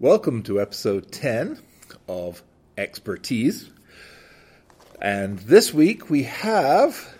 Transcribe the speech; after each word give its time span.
Welcome 0.00 0.44
to 0.44 0.60
episode 0.60 1.10
10 1.10 1.58
of 2.06 2.44
Expertise. 2.76 3.68
And 5.02 5.40
this 5.40 5.74
week 5.74 6.08
we 6.08 6.22
have 6.22 7.16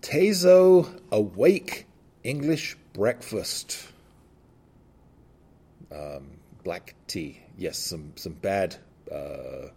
Tazo 0.00 0.88
Awake 1.10 1.88
English 2.22 2.76
Breakfast. 2.92 3.84
Um, 5.90 6.28
black 6.62 6.94
tea. 7.08 7.42
Yes, 7.58 7.78
some, 7.78 8.12
some 8.14 8.34
bad 8.34 8.76
uh, 9.12 9.70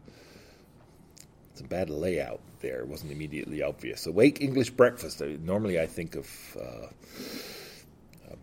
some 1.56 1.66
bad 1.70 1.90
layout 1.90 2.42
there. 2.60 2.82
It 2.82 2.88
wasn't 2.88 3.14
immediately 3.14 3.64
obvious. 3.64 4.06
Awake 4.06 4.44
English 4.44 4.70
Breakfast. 4.70 5.22
Normally 5.22 5.80
I 5.80 5.88
think 5.88 6.18
of 6.18 6.30
uh, 6.56 6.88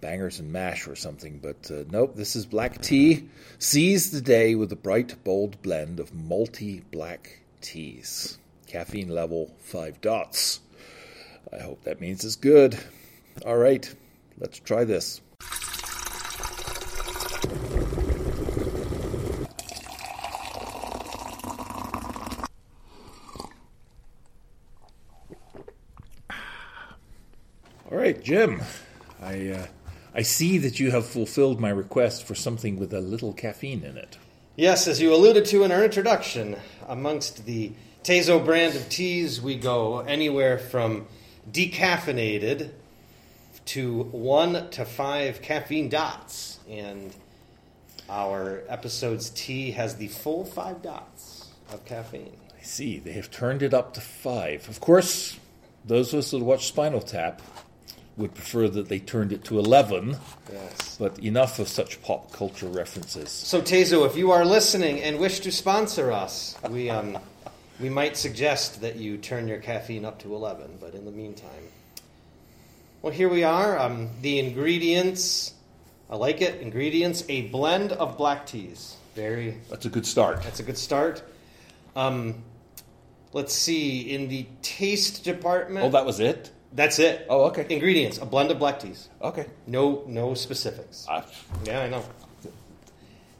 bangers 0.01 0.41
and 0.41 0.53
mash 0.53 0.87
or 0.87 0.97
something, 0.97 1.39
but 1.43 1.71
uh, 1.71 1.85
nope, 1.91 2.15
this 2.17 2.37
is 2.37 2.47
black 2.47 2.81
tea. 2.81 3.29
Seize 3.59 4.11
the 4.11 4.21
day 4.21 4.55
with 4.55 4.73
a 4.73 4.77
bright, 4.77 5.23
bold 5.25 5.61
blend 5.63 6.01
of 6.01 6.13
malty 6.13 6.83
black 6.91 7.41
teas. 7.61 8.39
Caffeine 8.67 9.09
level 9.09 9.55
5 9.59 10.01
dots. 10.01 10.61
I 11.53 11.61
hope 11.63 11.83
that 11.85 12.01
means 12.01 12.25
it's 12.25 12.37
good. 12.37 12.79
All 13.45 13.57
right, 13.57 13.93
let's 14.39 14.59
try 14.61 14.85
this. 14.85 15.21
All 27.91 27.99
right, 27.99 28.23
Jim. 28.23 28.63
I 29.21 29.49
uh, 29.49 29.67
I 30.15 30.23
see 30.23 30.59
that 30.59 30.81
you 30.81 30.91
have 30.91 31.07
fulfilled 31.07 31.61
my 31.61 31.71
request 31.71 32.25
for 32.25 32.35
something 32.35 32.79
with 32.79 32.93
a 32.93 33.01
little 33.01 33.33
caffeine 33.33 33.85
in 33.85 33.97
it. 33.97 34.19
Yes, 34.57 34.89
as 34.89 35.01
you 35.01 35.15
alluded 35.15 35.45
to 35.47 35.63
in 35.63 35.73
our 35.73 35.85
introduction, 35.85 36.57
amongst 36.89 37.47
the 37.47 37.73
Tazo 38.03 38.45
brand 38.45 38.75
of 38.75 38.89
teas, 38.89 39.41
we 39.41 39.57
go 39.57 40.01
anywhere 40.01 40.59
from 40.59 41.07
decaffeinated 41.51 42.71
to 43.67 44.03
one 44.05 44.69
to 44.71 44.85
five 44.85 45.43
caffeine 45.43 45.89
dots. 45.89 46.59
And 46.69 47.15
our 48.09 48.63
episode's 48.69 49.31
tea 49.31 49.71
has 49.73 49.97
the 49.97 50.09
full 50.09 50.45
five 50.45 50.83
dots 50.83 51.51
of 51.73 51.85
caffeine. 51.85 52.37
I 52.59 52.63
see. 52.63 52.99
They 52.99 53.13
have 53.13 53.31
turned 53.31 53.63
it 53.63 53.73
up 53.73 53.95
to 53.95 54.01
five. 54.01 54.69
Of 54.69 54.81
course, 54.81 55.39
those 55.85 56.13
of 56.13 56.19
us 56.19 56.33
that 56.33 56.41
watch 56.41 56.67
Spinal 56.67 57.01
Tap 57.01 57.41
would 58.21 58.35
prefer 58.35 58.69
that 58.69 58.89
they 58.89 58.99
turned 58.99 59.33
it 59.33 59.43
to 59.45 59.59
11, 59.59 60.17
Yes. 60.53 60.97
but 60.99 61.19
enough 61.19 61.59
of 61.59 61.69
such 61.69 62.01
pop 62.03 62.31
culture 62.33 62.69
references. 62.69 63.31
So, 63.31 63.61
Tazo, 63.63 64.07
if 64.07 64.17
you 64.17 64.31
are 64.31 64.45
listening 64.45 65.01
and 65.01 65.19
wish 65.19 65.41
to 65.41 65.51
sponsor 65.51 66.13
us, 66.13 66.57
we, 66.69 66.91
um, 66.91 67.19
we 67.81 67.89
might 67.89 68.17
suggest 68.17 68.83
that 68.83 68.97
you 68.97 69.17
turn 69.17 69.49
your 69.49 69.59
caffeine 69.59 70.05
up 70.05 70.19
to 70.21 70.35
11. 70.35 70.77
But 70.81 70.95
in 70.95 71.05
the 71.07 71.11
meantime, 71.11 71.49
well, 73.03 73.13
here 73.13 73.31
we 73.31 73.43
are. 73.43 73.79
Um, 73.79 74.11
the 74.21 74.39
ingredients, 74.39 75.55
I 76.11 76.17
like 76.17 76.43
it. 76.43 76.61
Ingredients: 76.61 77.25
a 77.31 77.43
blend 77.49 77.93
of 77.93 78.19
black 78.19 78.45
teas. 78.47 78.97
Very. 79.15 79.57
That's 79.71 79.87
a 79.87 79.89
good 79.89 80.05
start. 80.07 80.43
That's 80.43 80.61
a 80.61 80.63
good 80.63 80.77
start. 80.77 81.23
Um, 81.97 82.43
let's 83.33 83.55
see. 83.55 84.13
In 84.15 84.29
the 84.29 84.47
taste 84.61 85.25
department, 85.25 85.87
Oh, 85.87 85.89
that 85.91 86.05
was 86.05 86.21
it? 86.21 86.51
That's 86.73 86.99
it. 86.99 87.27
Oh, 87.29 87.45
okay. 87.47 87.67
Ingredients: 87.69 88.19
a 88.19 88.27
blend 88.27 88.51
of 88.51 88.59
black 88.59 88.81
teas. 88.81 89.09
Okay. 89.23 89.47
No, 89.67 90.05
no 90.07 90.35
specifics. 90.35 91.07
Yeah, 91.65 91.81
I 91.83 91.89
know. 91.89 92.05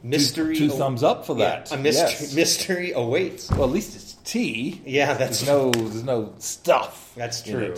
Mystery. 0.03 0.57
two 0.57 0.71
aw- 0.71 0.77
thumbs 0.77 1.03
up 1.03 1.25
for 1.27 1.37
Yeah, 1.37 1.59
that. 1.59 1.71
a 1.71 1.77
mystery, 1.77 2.09
Yes. 2.09 2.33
mystery 2.35 2.91
awaits. 2.93 3.51
Well, 3.51 3.65
at 3.65 3.69
least 3.69 3.95
it's 3.95 4.13
tea. 4.23 4.81
Yeah, 4.85 5.13
that's 5.13 5.41
There's 5.41 5.49
no, 5.49 5.71
there's 5.71 6.03
no 6.03 6.33
stuff. 6.39 7.13
That's 7.15 7.41
true. 7.43 7.75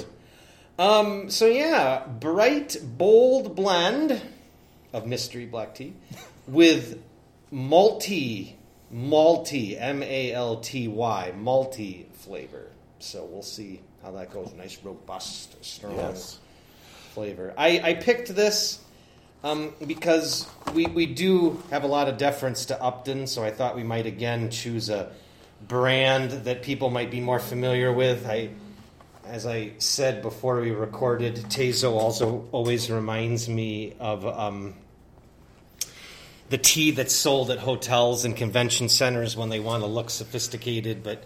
Um, 0.79 1.29
so 1.29 1.45
yeah, 1.45 2.05
bright, 2.07 2.77
bold 2.83 3.55
blend 3.55 4.21
of 4.93 5.05
mystery 5.05 5.45
black 5.45 5.75
tea 5.75 5.93
with 6.47 7.01
malty, 7.51 8.53
malty, 8.93 9.75
M 9.79 10.01
A 10.01 10.31
L 10.31 10.57
T 10.57 10.87
Y, 10.87 11.33
malty 11.37 12.05
flavor. 12.13 12.67
So 12.99 13.25
we'll 13.25 13.43
see 13.43 13.81
how 14.03 14.11
that 14.11 14.31
goes. 14.33 14.53
Nice, 14.57 14.77
robust, 14.83 15.63
strong 15.63 15.95
Yes. 15.95 16.39
flavor. 17.13 17.53
I, 17.57 17.79
I 17.83 17.93
picked 17.95 18.35
this 18.35 18.79
um, 19.43 19.73
because 19.85 20.47
we, 20.73 20.87
we 20.87 21.05
do 21.05 21.61
have 21.69 21.83
a 21.83 21.87
lot 21.87 22.09
of 22.09 22.17
deference 22.17 22.65
to 22.65 22.79
Lipton, 22.81 23.27
so 23.27 23.43
I 23.43 23.51
thought 23.51 23.75
we 23.75 23.83
might 23.83 24.05
again 24.05 24.49
choose 24.49 24.89
a 24.89 25.11
brand 25.67 26.31
that 26.45 26.61
people 26.63 26.89
might 26.89 27.09
be 27.11 27.21
more 27.21 27.39
familiar 27.39 27.91
with. 27.93 28.27
I, 28.27 28.49
as 29.25 29.45
I 29.45 29.71
said 29.77 30.21
before 30.21 30.59
we 30.59 30.71
recorded, 30.71 31.35
Tazo 31.35 31.93
also 31.93 32.47
always 32.51 32.91
reminds 32.91 33.47
me 33.47 33.93
of 33.99 34.25
um, 34.25 34.73
the 36.49 36.57
tea 36.57 36.91
that's 36.91 37.15
sold 37.15 37.49
at 37.51 37.59
hotels 37.59 38.25
and 38.25 38.35
convention 38.35 38.89
centers 38.89 39.37
when 39.37 39.49
they 39.49 39.61
want 39.61 39.81
to 39.81 39.87
look 39.87 40.09
sophisticated 40.09 41.03
but 41.03 41.23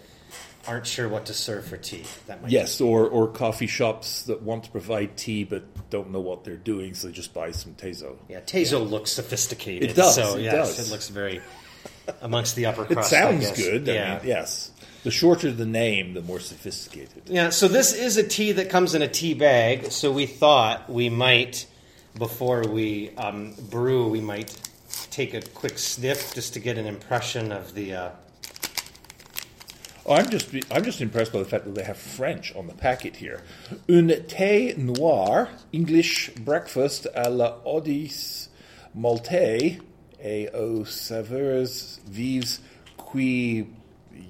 aren't 0.68 0.86
sure 0.86 1.08
what 1.08 1.26
to 1.26 1.34
serve 1.34 1.66
for 1.66 1.76
tea. 1.76 2.04
That 2.26 2.42
might 2.42 2.50
Yes, 2.50 2.80
or, 2.80 3.08
or 3.08 3.26
coffee 3.28 3.66
shops 3.66 4.22
that 4.24 4.42
want 4.42 4.64
to 4.64 4.70
provide 4.70 5.16
tea 5.16 5.44
but 5.44 5.64
don't 5.90 6.10
know 6.10 6.20
what 6.20 6.44
they're 6.44 6.56
doing, 6.56 6.94
so 6.94 7.08
they 7.08 7.12
just 7.14 7.32
buy 7.32 7.50
some 7.52 7.72
Tazo. 7.74 8.16
Yeah, 8.28 8.40
Tazo 8.40 8.88
looks 8.88 9.10
sophisticated. 9.10 9.90
It 9.90 9.96
does, 9.96 10.14
So 10.14 10.36
it 10.36 10.42
yes, 10.42 10.76
does. 10.76 10.88
it 10.88 10.92
looks 10.92 11.08
very 11.08 11.40
amongst 12.20 12.54
the 12.56 12.66
upper 12.66 12.82
It 12.84 12.92
crust. 12.92 13.12
I 13.12 13.20
sounds 13.38 13.52
good. 13.52 13.86
Yeah. 13.86 14.14
I 14.14 14.18
mean, 14.18 14.28
yes. 14.28 14.70
The 15.04 15.10
shorter 15.10 15.50
the 15.52 15.64
name, 15.66 16.12
the 16.14 16.22
more 16.22 16.40
sophisticated. 16.40 17.22
Yeah. 17.26 17.50
So 17.50 17.66
this 17.68 17.94
is 17.94 18.16
a 18.16 18.22
tea 18.26 18.52
that 18.52 18.68
comes 18.68 18.94
in 18.94 19.00
a 19.02 19.08
tea 19.08 19.32
bag. 19.34 19.90
So 19.90 20.12
we 20.12 20.26
thought 20.26 20.90
we 20.90 21.08
might, 21.08 21.66
before 22.18 22.62
we 22.66 23.14
um, 23.16 23.54
brew, 23.70 24.08
we 24.08 24.20
might 24.20 24.54
take 25.10 25.32
a 25.34 25.40
quick 25.40 25.78
sniff 25.78 26.34
just 26.34 26.52
to 26.54 26.60
get 26.60 26.76
an 26.78 26.86
impression 26.86 27.52
of 27.52 27.74
the. 27.74 27.94
Uh, 27.94 28.10
Oh, 30.08 30.14
I'm 30.14 30.30
just 30.30 30.48
I'm 30.70 30.84
just 30.84 31.02
impressed 31.02 31.34
by 31.34 31.38
the 31.38 31.44
fact 31.44 31.66
that 31.66 31.74
they 31.74 31.82
have 31.82 31.98
French 31.98 32.56
on 32.56 32.66
the 32.66 32.72
packet 32.72 33.16
here. 33.16 33.42
Un 33.90 34.08
thé 34.08 34.74
noir, 34.78 35.50
English 35.70 36.30
breakfast 36.30 37.06
à 37.14 37.28
la 37.28 37.58
Odis 37.66 38.48
Maltais 38.94 39.78
et 40.18 40.48
aux 40.54 40.86
saveurs 40.86 41.98
vives 42.06 42.60
qui. 42.96 43.66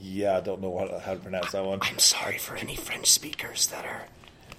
Yeah, 0.02 0.38
I 0.38 0.40
don't 0.40 0.60
know 0.60 0.68
what, 0.68 1.00
how 1.00 1.14
to 1.14 1.20
pronounce 1.20 1.52
that 1.52 1.64
one. 1.64 1.78
I'm 1.82 2.00
sorry 2.00 2.38
for 2.38 2.56
any 2.56 2.74
French 2.74 3.08
speakers 3.10 3.68
that 3.68 3.84
are. 3.84 4.06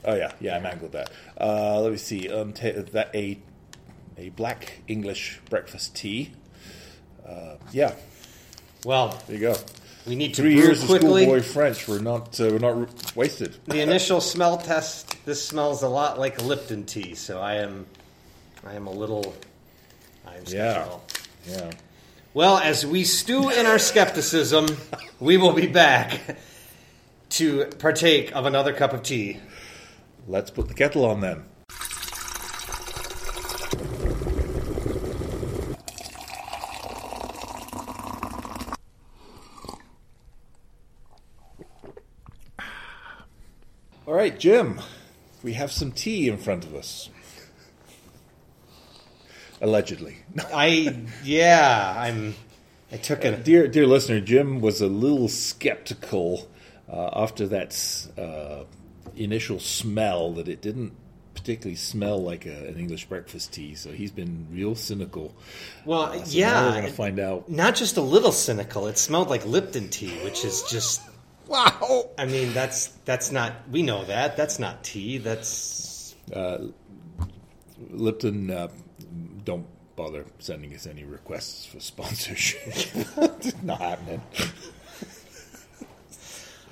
Oh 0.06 0.16
yeah, 0.16 0.32
yeah, 0.40 0.56
I 0.56 0.62
mangled 0.62 0.94
that. 0.94 1.12
Uh, 1.40 1.82
let 1.82 1.92
me 1.92 1.98
see. 1.98 2.30
Um, 2.30 2.54
ta 2.54 2.70
that 2.94 3.14
a 3.14 3.38
a 4.18 4.30
black 4.30 4.80
English 4.88 5.42
breakfast 5.50 5.98
tea. 5.98 6.32
Uh, 7.28 7.58
yeah, 7.74 7.94
Well, 8.86 9.22
there 9.28 9.36
you 9.36 9.42
go. 9.42 9.56
We 10.10 10.16
need 10.16 10.34
to 10.34 10.42
Three 10.42 10.56
brew 10.56 10.64
years 10.64 10.82
of 10.82 10.90
quickly. 10.90 11.24
schoolboy 11.24 11.42
French 11.44 11.88
were 11.88 12.00
not 12.00 12.40
uh, 12.42 12.50
were 12.50 12.60
not 12.60 12.76
r- 12.76 12.88
wasted. 13.16 13.56
The 13.68 13.80
initial 13.82 14.20
smell 14.20 14.58
test. 14.58 15.16
This 15.26 15.46
smells 15.46 15.84
a 15.84 15.88
lot 15.88 16.20
like 16.20 16.42
Lipton 16.42 16.86
tea. 16.86 17.16
So 17.16 17.40
I 17.40 17.56
am, 17.56 17.86
I 18.66 18.74
am 18.74 18.88
a 18.88 18.92
little. 18.92 19.34
I'm 20.28 20.44
Yeah. 20.48 20.74
skeptical. 20.74 21.04
Yeah. 21.48 21.72
Well, 22.34 22.58
as 22.58 22.86
we 22.86 23.04
stew 23.06 23.50
in 23.50 23.66
our 23.66 23.80
skepticism, 23.80 24.66
we 25.20 25.38
will 25.38 25.54
be 25.54 25.68
back 25.68 26.20
to 27.32 27.66
partake 27.80 28.36
of 28.36 28.46
another 28.46 28.74
cup 28.74 28.94
of 28.94 29.04
tea. 29.04 29.40
Let's 30.28 30.52
put 30.52 30.68
the 30.68 30.74
kettle 30.74 31.06
on 31.06 31.22
then. 31.22 31.44
All 44.10 44.16
right, 44.16 44.40
Jim, 44.40 44.82
we 45.44 45.54
have 45.54 45.72
some 45.72 45.92
tea 45.92 46.30
in 46.30 46.40
front 46.40 46.66
of 46.66 46.74
us. 46.74 47.12
Allegedly. 49.62 50.18
I 50.52 50.98
yeah, 51.24 51.94
I'm. 51.96 52.34
I 52.92 52.98
took 52.98 53.24
a 53.24 53.38
Dear, 53.38 53.68
dear 53.68 53.86
listener, 53.86 54.20
Jim 54.20 54.62
was 54.62 54.82
a 54.82 54.88
little 54.88 55.28
skeptical 55.28 56.50
uh, 56.92 57.12
after 57.14 57.46
that 57.50 58.08
uh, 58.18 58.64
initial 59.16 59.60
smell 59.60 60.34
that 60.34 60.48
it 60.48 60.64
didn't 60.64 60.94
particularly 61.36 61.76
smell 61.76 62.20
like 62.20 62.48
a, 62.48 62.68
an 62.68 62.80
English 62.80 63.06
breakfast 63.06 63.54
tea. 63.54 63.76
So 63.76 63.92
he's 63.92 64.10
been 64.12 64.48
real 64.52 64.74
cynical. 64.74 65.36
well, 65.86 66.06
Uh, 66.06 66.24
so 66.24 66.36
yeah. 66.36 66.66
we're 66.66 66.72
going 66.72 66.86
to 66.86 66.92
find 66.92 67.20
out. 67.20 67.48
not 67.48 67.76
just 67.76 67.98
a 67.98 68.02
little 68.02 68.32
cynical. 68.32 68.88
It 68.88 68.98
smelled 68.98 69.30
like 69.30 69.46
Lipton 69.46 69.90
tea, 69.90 70.18
which 70.24 70.44
is 70.44 70.64
just. 70.64 71.04
Wow. 71.50 72.12
I 72.18 72.26
mean, 72.26 72.54
that's 72.54 72.88
that's 73.06 73.32
not. 73.32 73.54
We 73.70 73.82
know 73.82 74.06
that. 74.06 74.38
That's 74.38 74.60
not 74.60 74.84
tea. 74.84 75.18
That's 75.18 76.16
Lipton, 77.90 78.52
uh, 78.52 78.68
don't 79.44 79.66
bother 79.96 80.26
sending 80.40 80.74
us 80.74 80.86
any 80.88 81.04
requests 81.04 81.66
for 81.66 81.80
sponsorship. 81.80 82.62
it's 83.18 83.64
not 83.64 83.80
happening. 83.82 84.22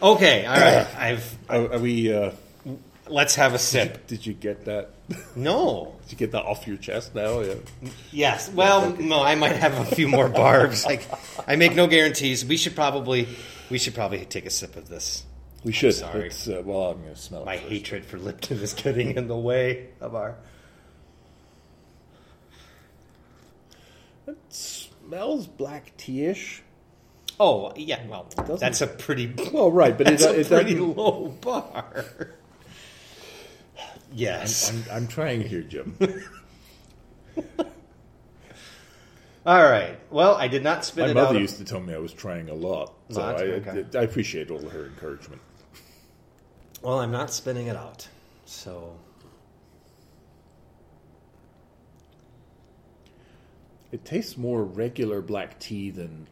Okay, 0.01 0.45
all 0.45 0.53
right. 0.53 0.87
I've 0.95 1.37
Are, 1.49 1.73
are 1.73 1.79
we? 1.79 2.13
Uh, 2.13 2.31
let's 3.09 3.35
have 3.35 3.53
a 3.53 3.59
sip. 3.59 4.07
did 4.07 4.25
you 4.25 4.33
get 4.33 4.65
that? 4.65 4.91
No. 5.35 5.95
Did 6.03 6.11
you 6.11 6.17
get 6.17 6.31
that 6.33 6.43
off 6.43 6.67
your 6.67 6.77
chest 6.77 7.15
now? 7.15 7.39
Yeah. 7.39 7.53
Yes. 8.11 8.49
Well, 8.49 8.91
no. 8.95 9.21
I 9.23 9.35
might 9.35 9.55
have 9.55 9.73
a 9.79 9.95
few 9.95 10.07
more 10.07 10.27
barbs. 10.29 10.85
Like, 10.85 11.07
I 11.47 11.55
make 11.55 11.75
no 11.75 11.87
guarantees. 11.87 12.43
We 12.45 12.57
should 12.57 12.75
probably, 12.75 13.27
we 13.69 13.77
should 13.77 13.95
probably 13.95 14.25
take 14.25 14.45
a 14.45 14.49
sip 14.49 14.75
of 14.75 14.89
this. 14.89 15.23
We 15.63 15.71
should. 15.71 15.93
sorry. 15.93 16.27
It's, 16.27 16.47
uh, 16.47 16.61
well, 16.65 16.91
I'm 16.91 17.01
going 17.01 17.13
to 17.13 17.19
smell 17.19 17.43
it. 17.43 17.45
My 17.45 17.57
first. 17.57 17.69
hatred 17.69 18.05
for 18.05 18.17
Lipton 18.17 18.59
is 18.59 18.73
getting 18.73 19.15
in 19.15 19.27
the 19.27 19.37
way 19.37 19.89
of 20.01 20.13
our. 20.15 20.35
It 24.27 24.37
smells 24.49 25.47
black 25.47 25.95
tea-ish. 25.97 26.63
Oh 27.39 27.71
yeah. 27.75 28.05
Well, 28.07 28.27
that's 28.59 28.81
a 28.81 28.87
pretty. 28.87 29.31
Well, 29.53 29.71
right, 29.71 29.95
but 29.97 30.07
That's 30.07 30.23
it, 30.25 30.35
a 30.35 30.39
it 30.39 30.47
pretty 30.47 30.75
low 30.75 31.27
bar. 31.41 32.31
Yes. 34.13 34.71
I'm, 34.71 34.83
I'm 34.91 35.07
trying 35.07 35.41
here, 35.41 35.61
Jim. 35.61 35.97
All 39.45 39.63
right. 39.63 39.97
Well, 40.11 40.35
I 40.35 40.47
did 40.47 40.63
not 40.63 40.83
spit 40.83 41.05
My 41.05 41.07
it 41.07 41.11
out. 41.11 41.15
My 41.15 41.21
mother 41.23 41.35
out. 41.35 41.41
used 41.41 41.57
to 41.57 41.63
tell 41.63 41.79
me 41.79 41.93
I 41.93 41.99
was 41.99 42.11
trying 42.13 42.49
a 42.49 42.53
lot, 42.53 42.93
so 43.09 43.21
Lot? 43.21 43.41
I, 43.41 43.43
Okay. 43.45 43.85
I 43.97 44.01
appreciate 44.01 44.51
all 44.51 44.67
her 44.67 44.85
encouragement. 44.87 45.41
Well, 46.81 46.99
I'm 46.99 47.11
not 47.11 47.31
spinning 47.31 47.67
it 47.67 47.75
out. 47.75 48.07
So 48.45 48.97
It 53.91 54.03
tastes 54.03 54.37
more 54.37 54.63
regular 54.63 55.21
black 55.21 55.59
tea 55.59 55.91
than 55.91 56.27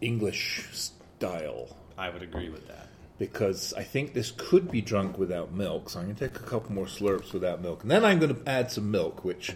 English 0.00 0.66
style 0.72 1.76
I 1.96 2.10
would 2.10 2.22
agree 2.22 2.48
with 2.48 2.66
that. 2.68 2.89
Because 3.20 3.74
I 3.74 3.82
think 3.82 4.14
this 4.14 4.32
could 4.34 4.70
be 4.70 4.80
drunk 4.80 5.18
without 5.18 5.52
milk. 5.52 5.90
So 5.90 6.00
I'm 6.00 6.06
going 6.06 6.16
to 6.16 6.28
take 6.28 6.38
a 6.38 6.42
couple 6.42 6.72
more 6.72 6.86
slurps 6.86 7.34
without 7.34 7.60
milk, 7.60 7.82
and 7.82 7.90
then 7.90 8.02
I'm 8.02 8.18
going 8.18 8.34
to 8.34 8.50
add 8.50 8.72
some 8.72 8.90
milk, 8.90 9.24
which, 9.26 9.54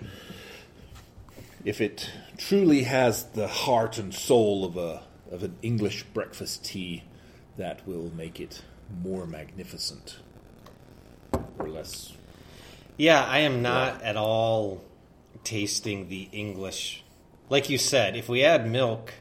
if 1.65 1.81
it 1.81 2.11
truly 2.37 2.83
has 2.83 3.25
the 3.25 3.49
heart 3.49 3.97
and 3.97 4.15
soul 4.15 4.67
of 4.67 4.77
a 4.77 5.03
of 5.33 5.43
an 5.43 5.57
English 5.63 6.05
breakfast 6.13 6.67
tea, 6.67 7.05
that 7.57 7.89
will 7.89 8.13
make 8.15 8.39
it 8.39 8.63
more 9.03 9.27
magnificent 9.27 10.19
or 11.59 11.71
less. 11.71 12.13
Yeah, 12.99 13.25
I 13.25 13.39
am 13.39 13.63
not 13.63 14.03
at 14.03 14.19
all 14.19 14.85
tasting 15.43 16.11
the 16.11 16.29
English. 16.33 17.03
Like 17.49 17.71
you 17.71 17.79
said, 17.79 18.15
if 18.15 18.29
we 18.29 18.45
add 18.45 18.71
milk 18.71 19.15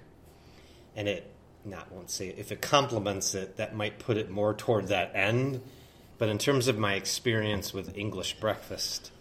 and 0.97 1.07
it 1.07 1.32
not 1.65 1.91
won't 1.91 2.09
say 2.09 2.27
it, 2.27 2.37
if 2.39 2.51
it 2.51 2.61
complements 2.61 3.35
it, 3.35 3.57
that 3.57 3.75
might 3.75 3.99
put 3.99 4.17
it 4.17 4.29
more 4.29 4.53
toward 4.53 4.87
that 4.89 5.11
end. 5.15 5.61
But 6.17 6.29
in 6.29 6.37
terms 6.37 6.67
of 6.67 6.77
my 6.77 6.93
experience 6.95 7.73
with 7.73 7.97
English 7.97 8.39
breakfast, 8.39 9.11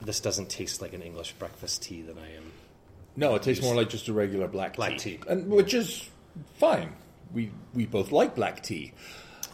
this 0.00 0.20
doesn't 0.20 0.50
taste 0.50 0.82
like 0.82 0.92
an 0.92 1.02
English 1.02 1.32
breakfast 1.32 1.82
tea 1.82 2.02
that 2.02 2.16
I 2.18 2.36
am. 2.36 2.52
No, 3.16 3.34
it 3.34 3.42
tastes 3.42 3.64
more 3.64 3.74
like 3.74 3.88
just 3.88 4.08
a 4.08 4.12
regular 4.12 4.46
black, 4.46 4.76
Black 4.76 4.98
tea. 4.98 5.18
and 5.28 5.48
which 5.48 5.72
is 5.74 6.08
fine. 6.58 6.92
We 7.32 7.50
we 7.74 7.86
both 7.86 8.12
like 8.12 8.34
black 8.36 8.62
tea, 8.62 8.92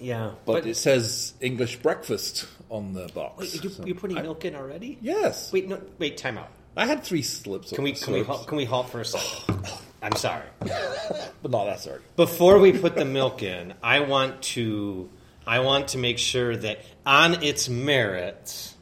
Yeah, 0.00 0.32
but, 0.44 0.66
it 0.66 0.76
says 0.76 1.32
English 1.40 1.76
breakfast 1.76 2.46
on 2.68 2.92
the 2.92 3.08
box. 3.14 3.38
Wait, 3.38 3.64
you, 3.64 3.70
so- 3.70 3.84
you're 3.86 3.94
putting 3.96 4.18
I- 4.18 4.22
milk 4.22 4.44
in 4.44 4.54
already? 4.56 4.98
Yes, 5.00 5.52
Wait, 5.52 5.68
no, 5.68 5.80
wait, 5.98 6.16
time 6.16 6.38
out. 6.38 6.50
I 6.76 6.86
had 6.86 7.04
three 7.04 7.22
slips. 7.22 7.70
Can 7.72 7.84
we 7.84 7.92
can 7.92 8.14
we 8.14 8.22
halt, 8.22 8.46
can 8.48 8.56
we 8.56 8.64
halt 8.64 8.88
for 8.90 9.00
a 9.00 9.04
second? 9.04 9.44
Oh, 9.48 9.62
oh. 9.66 9.81
I'm 10.02 10.16
sorry. 10.16 10.44
But 10.60 11.50
not 11.50 11.64
that 11.66 11.80
sorry. 11.80 12.00
Before 12.16 12.58
we 12.58 12.72
put 12.72 12.96
the 12.96 13.04
milk 13.04 13.42
in, 13.42 13.74
I 13.82 14.00
want 14.00 14.42
to 14.54 15.08
I 15.46 15.60
want 15.60 15.88
to 15.88 15.98
make 15.98 16.18
sure 16.18 16.56
that 16.56 16.80
on 17.06 17.42
its 17.42 17.68
merits 17.68 18.74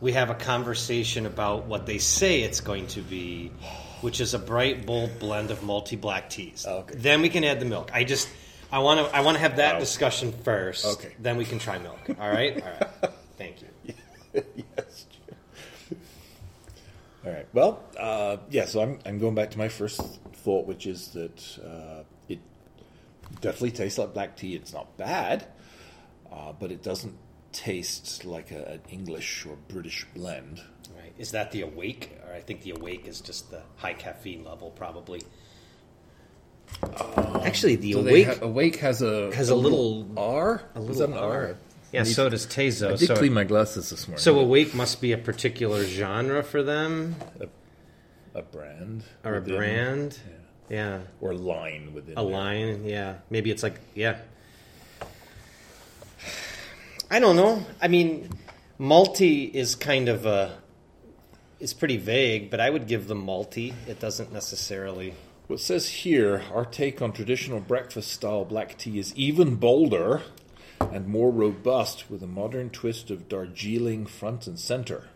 we 0.00 0.12
have 0.12 0.30
a 0.30 0.34
conversation 0.34 1.26
about 1.26 1.66
what 1.66 1.86
they 1.86 1.98
say 1.98 2.42
it's 2.42 2.60
going 2.60 2.86
to 2.88 3.00
be, 3.00 3.50
which 4.00 4.20
is 4.20 4.32
a 4.34 4.38
bright, 4.38 4.86
bold 4.86 5.18
blend 5.18 5.50
of 5.50 5.62
multi 5.62 5.96
black 5.96 6.30
teas. 6.30 6.64
Okay. 6.66 6.94
Then 6.96 7.20
we 7.20 7.28
can 7.28 7.44
add 7.44 7.60
the 7.60 7.66
milk. 7.66 7.90
I 7.92 8.04
just 8.04 8.28
I 8.70 8.78
want 8.80 9.06
to 9.06 9.16
I 9.16 9.20
want 9.20 9.36
to 9.36 9.40
have 9.40 9.56
that 9.56 9.74
Wow. 9.74 9.80
discussion 9.80 10.32
first. 10.44 10.84
Okay. 10.86 11.14
Then 11.18 11.36
we 11.36 11.44
can 11.44 11.58
try 11.58 11.78
milk. 11.78 11.98
All 12.20 12.30
right. 12.30 12.62
All 12.62 12.68
right. 12.70 13.10
Thank 13.36 13.56
you. 13.62 13.94
yes. 14.76 15.06
All 17.26 17.32
right. 17.32 17.46
Well, 17.52 17.82
uh, 17.98 18.36
yeah. 18.50 18.66
So 18.66 18.80
I'm 18.80 18.98
I'm 19.04 19.18
going 19.18 19.34
back 19.34 19.50
to 19.52 19.58
my 19.58 19.68
first 19.68 20.00
thought, 20.48 20.66
which 20.66 20.86
is 20.86 21.08
that 21.08 21.58
uh, 21.62 22.04
it 22.26 22.38
definitely 23.42 23.70
tastes 23.72 23.98
like 23.98 24.14
black 24.14 24.34
tea. 24.34 24.54
It's 24.56 24.72
not 24.72 24.96
bad, 24.96 25.46
uh, 26.32 26.52
but 26.58 26.72
it 26.72 26.82
doesn't 26.82 27.14
taste 27.52 28.24
like 28.24 28.50
a, 28.50 28.64
an 28.72 28.80
English 28.90 29.44
or 29.44 29.56
British 29.68 30.06
blend. 30.14 30.62
Right. 30.96 31.12
Is 31.18 31.32
that 31.32 31.52
the 31.52 31.60
awake? 31.60 32.16
Or 32.26 32.32
I 32.32 32.40
think 32.40 32.62
the 32.62 32.70
awake 32.70 33.06
is 33.06 33.20
just 33.20 33.50
the 33.50 33.60
high 33.76 33.92
caffeine 33.92 34.42
level, 34.42 34.70
probably. 34.70 35.20
Actually, 37.44 37.76
the 37.76 37.92
awake. 37.92 38.26
ha- 38.26 38.38
awake 38.40 38.76
has 38.76 39.02
a 39.02 39.34
has 39.34 39.50
a 39.50 39.54
little- 39.54 40.08
R. 40.16 40.62
a 40.74 40.78
Is 40.78 40.86
little 40.86 41.08
that 41.08 41.10
an 41.18 41.18
R. 41.22 41.30
R? 41.48 41.56
yeah, 41.92 42.02
need- 42.04 42.08
so 42.14 42.30
does 42.30 42.46
Tazo. 42.46 42.94
I 42.94 42.96
did 42.96 43.08
so, 43.08 43.16
clean 43.16 43.34
my 43.34 43.44
glasses 43.44 43.90
this 43.90 44.08
morning. 44.08 44.22
so 44.22 44.38
awake 44.38 44.74
must 44.74 45.02
be 45.02 45.12
a 45.12 45.18
particular 45.18 45.84
genre 45.84 46.42
for 46.42 46.62
them, 46.62 47.16
a 48.38 48.42
brand 48.42 49.04
or 49.24 49.36
a 49.36 49.40
brand. 49.40 50.18
Yeah, 50.68 51.00
or 51.20 51.34
line 51.34 51.94
within 51.94 52.18
a 52.18 52.22
line. 52.22 52.84
Yeah, 52.84 53.16
maybe 53.30 53.50
it's 53.50 53.62
like 53.62 53.80
yeah. 53.94 54.18
I 57.10 57.20
don't 57.20 57.36
know. 57.36 57.64
I 57.80 57.88
mean, 57.88 58.28
multi 58.76 59.44
is 59.44 59.74
kind 59.74 60.08
of 60.08 60.26
a. 60.26 60.58
It's 61.58 61.72
pretty 61.72 61.96
vague, 61.96 62.50
but 62.50 62.60
I 62.60 62.70
would 62.70 62.86
give 62.86 63.08
them 63.08 63.24
multi. 63.24 63.74
It 63.86 63.98
doesn't 63.98 64.32
necessarily. 64.32 65.14
What 65.48 65.60
says 65.60 65.88
here, 65.88 66.42
our 66.52 66.66
take 66.66 67.00
on 67.00 67.12
traditional 67.12 67.60
breakfast 67.60 68.12
style 68.12 68.44
black 68.44 68.76
tea 68.76 68.98
is 68.98 69.14
even 69.16 69.56
bolder 69.56 70.22
and 70.80 71.08
more 71.08 71.30
robust 71.30 72.10
with 72.10 72.22
a 72.22 72.26
modern 72.26 72.68
twist 72.68 73.10
of 73.10 73.28
Darjeeling 73.28 74.04
front 74.04 74.46
and 74.46 74.58
center. 74.58 75.08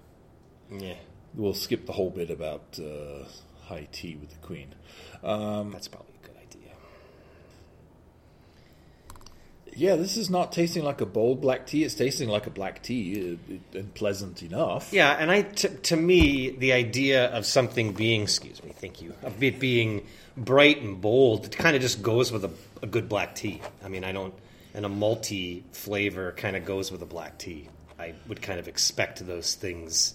Yeah, 0.70 0.94
We'll 1.34 1.54
skip 1.54 1.86
the 1.86 1.92
whole 1.92 2.10
bit 2.10 2.30
about 2.30 2.78
uh, 2.78 3.24
high 3.64 3.88
tea 3.92 4.16
with 4.16 4.30
the 4.30 4.46
queen. 4.46 4.74
that's 5.22 5.88
probably 5.88 6.12
a 6.22 6.26
good 6.26 6.36
idea. 6.36 6.72
Yeah, 9.74 9.96
this 9.96 10.16
is 10.16 10.28
not 10.28 10.52
tasting 10.52 10.84
like 10.84 11.00
a 11.00 11.06
bold 11.06 11.40
black 11.40 11.66
tea. 11.66 11.84
It's 11.84 11.94
tasting 11.94 12.28
like 12.28 12.46
a 12.46 12.50
black 12.50 12.82
tea 12.82 13.38
uh, 13.50 13.78
and 13.78 13.94
pleasant 13.94 14.42
enough. 14.42 14.92
Yeah, 14.92 15.12
and 15.12 15.30
I 15.30 15.42
t- 15.42 15.68
to 15.68 15.96
me 15.96 16.50
the 16.50 16.72
idea 16.72 17.26
of 17.26 17.46
something 17.46 17.92
being 17.92 18.22
excuse 18.22 18.62
me, 18.62 18.72
thank 18.76 19.00
you, 19.00 19.14
of 19.22 19.42
it 19.42 19.58
being 19.58 20.06
bright 20.36 20.82
and 20.82 21.00
bold, 21.00 21.46
it 21.46 21.56
kind 21.56 21.76
of 21.76 21.82
just 21.82 22.02
goes 22.02 22.32
with 22.32 22.44
a, 22.44 22.50
a 22.82 22.86
good 22.86 23.08
black 23.08 23.34
tea. 23.34 23.60
I 23.84 23.88
mean, 23.88 24.04
I 24.04 24.12
don't, 24.12 24.34
and 24.74 24.84
a 24.84 24.88
multi 24.88 25.64
flavor 25.72 26.32
kind 26.32 26.56
of 26.56 26.64
goes 26.64 26.90
with 26.90 27.02
a 27.02 27.06
black 27.06 27.38
tea. 27.38 27.68
I 27.98 28.14
would 28.28 28.42
kind 28.42 28.58
of 28.58 28.68
expect 28.68 29.24
those 29.26 29.54
things. 29.54 30.14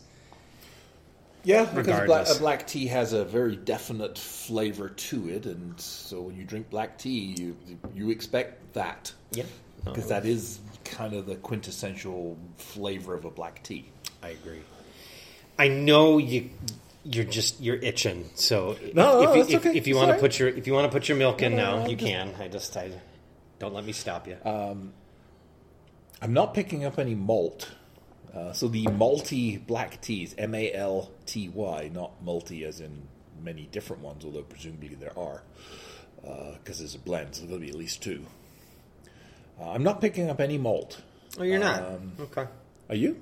Yeah, 1.48 1.64
because 1.64 2.02
a 2.02 2.06
black, 2.06 2.28
a 2.30 2.40
black 2.40 2.68
tea 2.68 2.88
has 2.88 3.14
a 3.14 3.24
very 3.24 3.56
definite 3.56 4.18
flavor 4.20 4.90
to 4.90 5.30
it, 5.30 5.46
and 5.46 5.80
so 5.80 6.24
when 6.24 6.36
you 6.36 6.44
drink 6.44 6.70
black 6.70 6.98
tea, 6.98 7.36
you 7.40 7.56
you 7.96 8.10
expect 8.10 8.74
that. 8.74 9.14
Yeah, 9.32 9.46
because 9.86 10.10
that 10.10 10.26
is 10.26 10.60
kind 10.84 11.14
of 11.14 11.26
the 11.26 11.38
quintessential 11.38 12.38
flavor 12.58 13.14
of 13.14 13.24
a 13.24 13.30
black 13.30 13.64
tea. 13.64 13.86
I 14.22 14.30
agree. 14.30 14.60
I 15.58 15.70
know 15.70 16.18
you. 16.18 16.50
You're 17.06 17.24
just 17.24 17.62
you're 17.62 17.78
itching. 17.78 18.30
So 18.36 18.76
No, 18.94 19.22
no, 19.22 19.32
if, 19.32 19.36
you, 19.38 19.44
that's 19.44 19.54
if, 19.54 19.66
okay. 19.68 19.78
if 19.78 19.88
you 19.88 19.96
want 19.96 20.12
to 20.12 20.18
put 20.18 20.38
your 20.38 20.50
if 20.50 20.68
you 20.68 20.74
want 20.74 20.92
to 20.92 20.94
put 20.94 21.08
your 21.08 21.18
milk 21.18 21.42
in 21.42 21.56
no, 21.56 21.78
now, 21.78 21.84
no, 21.84 21.90
you 21.90 21.96
just- 21.96 22.12
can. 22.12 22.36
I 22.42 22.50
just 22.50 22.76
I 22.76 22.92
don't 23.60 23.74
let 23.74 23.86
me 23.86 23.94
stop 23.94 24.28
you. 24.28 24.36
Um, 24.44 24.92
I'm 26.22 26.34
not 26.34 26.54
picking 26.54 26.84
up 26.84 27.00
any 27.00 27.16
malt. 27.16 27.72
Uh, 28.34 28.54
so 28.54 28.68
the 28.68 28.86
multi 28.88 29.58
black 29.58 30.02
teas, 30.02 30.36
M 30.38 30.54
A 30.54 30.72
L 30.74 31.12
T 31.26 31.50
Y, 31.50 31.90
not 31.94 32.12
multi 32.24 32.64
as 32.66 32.80
in 32.82 33.08
many 33.44 33.68
different 33.72 34.02
ones, 34.04 34.24
although 34.26 34.42
presumably 34.44 34.90
there 34.90 35.18
are, 35.18 35.42
because 36.22 36.80
there's 36.80 36.96
a 36.96 37.00
blend, 37.00 37.36
so 37.36 37.46
there'll 37.46 37.60
be 37.62 37.70
at 37.70 37.76
least 37.76 38.04
two. 38.04 38.24
Uh, 39.60 39.72
I'm 39.72 39.84
not 39.84 40.02
picking 40.02 40.30
up 40.30 40.40
any 40.40 40.58
malt. 40.58 41.02
oh, 41.40 41.44
you're 41.44 41.60
not. 41.60 41.82
um, 41.84 42.12
okay. 42.20 42.46
Are 42.90 42.96
you? 42.96 43.20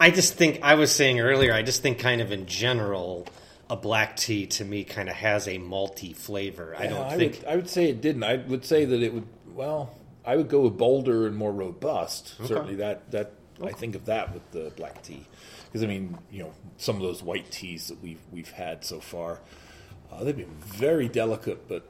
I 0.00 0.10
just 0.10 0.34
think 0.34 0.60
I 0.62 0.74
was 0.74 0.90
saying 0.92 1.20
earlier. 1.20 1.52
I 1.52 1.62
just 1.62 1.82
think, 1.82 1.98
kind 1.98 2.20
of 2.20 2.32
in 2.32 2.46
general, 2.46 3.26
a 3.70 3.76
black 3.76 4.16
tea 4.16 4.46
to 4.46 4.64
me 4.64 4.84
kind 4.84 5.08
of 5.08 5.14
has 5.16 5.46
a 5.46 5.58
malty 5.58 6.14
flavor. 6.16 6.74
I 6.78 6.84
Yeah, 6.84 6.90
don't 6.90 7.06
I 7.06 7.16
think. 7.16 7.36
Would, 7.40 7.46
I 7.46 7.56
would 7.56 7.68
say 7.68 7.90
it 7.90 8.00
didn't. 8.00 8.22
I 8.24 8.36
would 8.36 8.64
say 8.64 8.84
that 8.86 9.02
it 9.02 9.12
would. 9.12 9.26
Well, 9.54 9.94
I 10.24 10.36
would 10.36 10.48
go 10.48 10.60
with 10.62 10.76
bolder 10.78 11.26
and 11.26 11.36
more 11.36 11.52
robust. 11.52 12.34
Certainly, 12.46 12.76
that 12.76 13.10
that 13.12 13.32
I 13.62 13.72
think 13.72 13.94
of 13.94 14.06
that 14.06 14.32
with 14.34 14.50
the 14.52 14.72
black 14.76 15.02
tea 15.02 15.26
because 15.66 15.82
I 15.82 15.86
mean, 15.86 16.18
you 16.30 16.40
know, 16.42 16.52
some 16.78 16.96
of 16.96 17.02
those 17.02 17.22
white 17.22 17.50
teas 17.50 17.88
that 17.88 18.02
we've 18.02 18.20
we've 18.32 18.50
had 18.50 18.84
so 18.84 19.00
far, 19.00 19.40
uh, 20.12 20.24
they've 20.24 20.36
been 20.36 20.56
very 20.60 21.08
delicate 21.08 21.68
but 21.68 21.88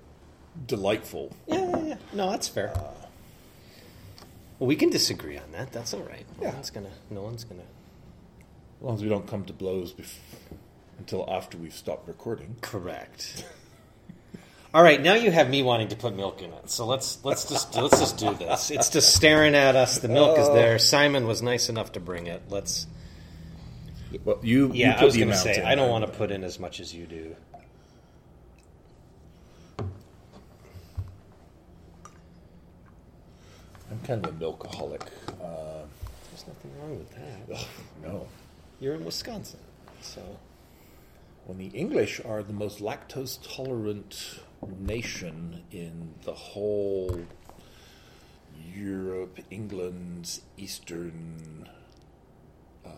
delightful. 0.66 1.32
Yeah, 1.46 1.68
yeah, 1.68 1.82
yeah. 1.86 1.96
No, 2.12 2.30
that's 2.30 2.48
fair. 2.48 2.72
well, 4.58 4.68
we 4.68 4.76
can 4.76 4.90
disagree 4.90 5.36
on 5.38 5.50
that. 5.52 5.72
That's 5.72 5.94
all 5.94 6.00
right. 6.02 6.26
No 6.38 6.48
Yeah. 6.48 6.54
one's 6.54 6.70
gonna. 6.70 6.90
No 7.10 7.22
one's 7.22 7.44
gonna. 7.44 7.62
As 8.80 8.82
long 8.86 8.94
as 8.96 9.02
we 9.02 9.08
don't 9.08 9.26
come 9.26 9.44
to 9.46 9.52
blows 9.52 9.92
bef- 9.94 10.18
until 10.98 11.28
after 11.30 11.56
we've 11.56 11.74
stopped 11.74 12.06
recording. 12.06 12.56
Correct. 12.60 13.44
All 14.74 14.82
right, 14.82 15.00
now 15.00 15.14
you 15.14 15.30
have 15.30 15.48
me 15.48 15.62
wanting 15.62 15.86
to 15.88 15.96
put 15.96 16.16
milk 16.16 16.42
in 16.42 16.52
it. 16.52 16.68
So 16.68 16.84
let's 16.84 17.24
let's 17.24 17.48
just 17.48 17.76
let's 17.76 18.00
just 18.00 18.18
do 18.18 18.34
this. 18.34 18.72
It's 18.72 18.90
just 18.90 19.14
staring 19.14 19.54
at 19.54 19.76
us. 19.76 20.00
The 20.00 20.08
milk 20.08 20.36
is 20.36 20.48
there. 20.48 20.80
Simon 20.80 21.28
was 21.28 21.42
nice 21.42 21.68
enough 21.68 21.92
to 21.92 22.00
bring 22.00 22.26
it. 22.26 22.42
Let's. 22.48 22.88
Well, 24.24 24.40
you 24.42 24.68
you 24.68 24.72
Yeah, 24.74 24.94
put 24.94 25.02
I 25.02 25.04
was 25.04 25.16
going 25.16 25.28
to 25.28 25.36
say 25.36 25.62
I 25.62 25.76
don't 25.76 25.90
want 25.90 26.04
to 26.06 26.10
put 26.10 26.32
in 26.32 26.42
as 26.42 26.58
much 26.58 26.80
as 26.80 26.92
you 26.92 27.06
do. 27.06 27.36
I'm 33.90 34.00
kind 34.04 34.24
of 34.26 34.34
a 34.34 34.44
milkaholic. 34.44 35.02
Uh, 35.40 35.84
There's 36.30 36.46
nothing 36.48 36.72
wrong 36.80 36.98
with 36.98 37.10
that. 37.14 37.66
no. 38.02 38.26
You're 38.80 38.94
in 38.94 39.04
Wisconsin, 39.04 39.60
so 40.00 40.20
When 41.46 41.58
the 41.58 41.66
English 41.66 42.20
are 42.24 42.42
the 42.42 42.54
most 42.54 42.80
lactose 42.80 43.38
tolerant 43.42 44.40
nation 44.78 45.62
in 45.70 46.14
the 46.22 46.32
whole 46.32 47.20
Europe, 48.74 49.38
England, 49.50 50.40
Eastern, 50.56 51.68
uh, 52.84 52.88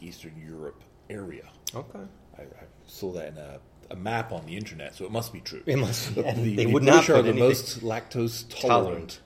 Eastern 0.00 0.34
Europe 0.42 0.82
area. 1.10 1.50
okay. 1.74 2.00
I, 2.38 2.42
I 2.42 2.64
saw 2.86 3.12
that 3.12 3.28
in 3.28 3.38
a, 3.38 3.60
a 3.90 3.96
map 3.96 4.32
on 4.32 4.46
the 4.46 4.56
internet, 4.56 4.94
so 4.94 5.04
it 5.04 5.10
must 5.10 5.32
be 5.32 5.40
true. 5.40 5.62
It 5.66 5.76
must 5.76 6.14
be. 6.14 6.22
The, 6.22 6.28
And 6.28 6.44
the 6.44 6.56
they 6.56 6.66
would 6.66 6.84
English 6.84 7.08
not 7.08 7.18
are 7.18 7.22
the 7.22 7.34
most 7.34 7.80
lactose 7.80 8.46
tolerant. 8.48 9.20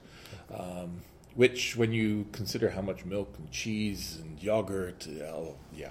Um, 0.53 1.03
which, 1.35 1.77
when 1.77 1.93
you 1.93 2.27
consider 2.33 2.71
how 2.71 2.81
much 2.81 3.05
milk 3.05 3.35
and 3.39 3.51
cheese 3.51 4.19
and 4.23 4.41
yogurt, 4.41 5.07
oh, 5.23 5.57
yeah. 5.75 5.91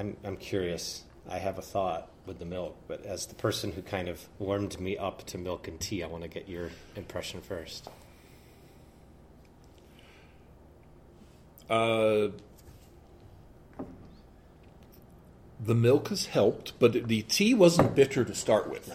I'm 0.00 0.16
I'm 0.24 0.36
curious. 0.38 1.04
I 1.28 1.38
have 1.38 1.58
a 1.58 1.62
thought 1.62 2.08
with 2.24 2.38
the 2.38 2.46
milk, 2.46 2.74
but 2.88 3.04
as 3.04 3.26
the 3.26 3.34
person 3.34 3.70
who 3.70 3.82
kind 3.82 4.08
of 4.08 4.26
warmed 4.38 4.80
me 4.80 4.96
up 4.96 5.26
to 5.26 5.36
milk 5.36 5.68
and 5.68 5.78
tea, 5.78 6.02
I 6.02 6.06
want 6.06 6.22
to 6.22 6.28
get 6.28 6.48
your 6.48 6.70
impression 6.96 7.42
first. 7.42 7.86
Uh, 11.68 12.28
the 15.62 15.74
milk 15.74 16.08
has 16.08 16.26
helped, 16.26 16.72
but 16.78 17.06
the 17.06 17.20
tea 17.22 17.52
wasn't 17.52 17.94
bitter 17.94 18.24
to 18.24 18.34
start 18.34 18.70
with. 18.70 18.90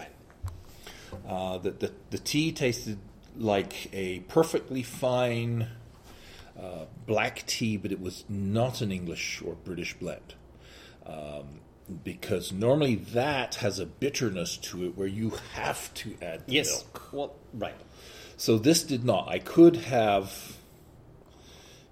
Uh, 1.26 1.58
the, 1.58 1.70
the, 1.70 1.92
the 2.10 2.18
tea 2.18 2.50
tasted 2.50 2.98
like 3.38 3.88
a 3.94 4.20
perfectly 4.20 4.82
fine 4.82 5.68
uh, 6.60 6.86
black 7.06 7.46
tea, 7.46 7.76
but 7.76 7.92
it 7.92 8.00
was 8.00 8.24
not 8.28 8.80
an 8.80 8.90
English 8.90 9.40
or 9.46 9.54
British 9.54 9.94
blend. 9.94 10.34
Um, 11.06 11.60
because 12.02 12.52
normally 12.52 12.96
that 12.96 13.56
has 13.56 13.78
a 13.78 13.86
bitterness 13.86 14.56
to 14.56 14.84
it 14.86 14.96
where 14.96 15.06
you 15.06 15.34
have 15.54 15.94
to 15.94 16.16
add 16.20 16.46
the 16.46 16.62
milk. 16.62 17.12
Well, 17.12 17.36
right. 17.54 17.76
So 18.36 18.58
this 18.58 18.82
did 18.82 19.04
not. 19.04 19.28
I 19.28 19.38
could 19.38 19.76
have, 19.76 20.56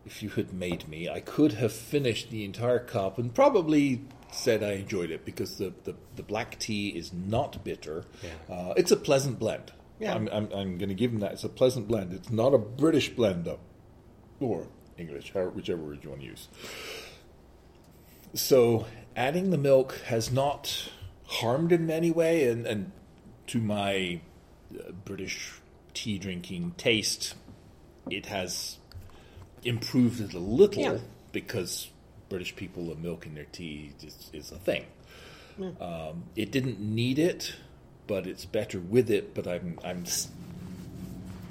if 0.05 0.21
you 0.23 0.31
had 0.31 0.53
made 0.53 0.89
me, 0.89 1.09
I 1.09 1.21
could 1.21 1.53
have 1.53 1.73
finished 1.73 2.31
the 2.31 2.45
entire 2.45 2.81
cup 2.81 3.19
and 3.19 3.33
probably 3.33 4.03
said 4.33 4.65
I 4.65 4.73
enjoyed 4.73 5.13
it 5.13 5.25
because 5.25 5.59
the, 5.59 5.73
the, 5.85 5.95
the 6.17 6.25
black 6.25 6.59
tea 6.59 6.89
is 6.89 7.13
not 7.13 7.63
bitter. 7.63 8.05
Yeah. 8.21 8.55
Uh, 8.55 8.75
it's 8.77 8.91
a 8.91 8.97
pleasant 8.97 9.39
blend. 9.39 9.73
Yeah. 10.01 10.15
I'm, 10.15 10.29
I'm, 10.33 10.53
I'm 10.53 10.77
going 10.77 10.89
to 10.89 10.95
give 10.95 11.13
them 11.13 11.21
that. 11.21 11.35
It's 11.35 11.45
a 11.45 11.49
pleasant 11.49 11.87
blend. 11.87 12.13
It's 12.13 12.31
not 12.31 12.53
a 12.53 12.59
British 12.59 13.11
blend, 13.11 13.45
though, 13.45 13.61
or 14.41 14.67
English, 14.99 15.33
whichever 15.33 15.81
word 15.81 16.01
you 16.03 16.11
want 16.11 16.23
to 16.23 16.27
use. 16.27 16.49
So 18.35 18.87
adding 19.17 19.51
the 19.51 19.59
milk 19.59 20.01
has 20.07 20.31
not 20.33 20.91
harmed 21.27 21.73
in 21.73 21.91
any 21.91 22.11
way, 22.11 22.49
and, 22.49 22.67
and 22.67 22.93
to 23.49 23.59
my 23.61 24.21
uh, 24.79 24.93
British 25.05 25.53
tea 25.93 26.19
drinking 26.19 26.75
taste, 26.77 27.35
it 28.11 28.27
has 28.27 28.79
improved 29.65 30.21
it 30.21 30.35
a 30.35 30.39
little 30.39 30.83
Yeah. 30.83 30.99
because 31.33 31.89
British 32.29 32.55
people 32.57 32.85
love 32.85 32.99
milk 32.99 33.27
in 33.27 33.35
their 33.35 33.45
tea 33.45 33.93
is, 34.03 34.31
is 34.33 34.51
a 34.53 34.57
thing. 34.59 34.87
Um, 35.81 36.25
it 36.35 36.51
didn't 36.51 36.81
need 36.81 37.19
it, 37.19 37.55
but 38.09 38.27
it's 38.27 38.45
better 38.45 38.81
with 38.81 39.09
it. 39.09 39.35
But 39.35 39.47
I'm 39.47 39.79
I'm 39.85 40.05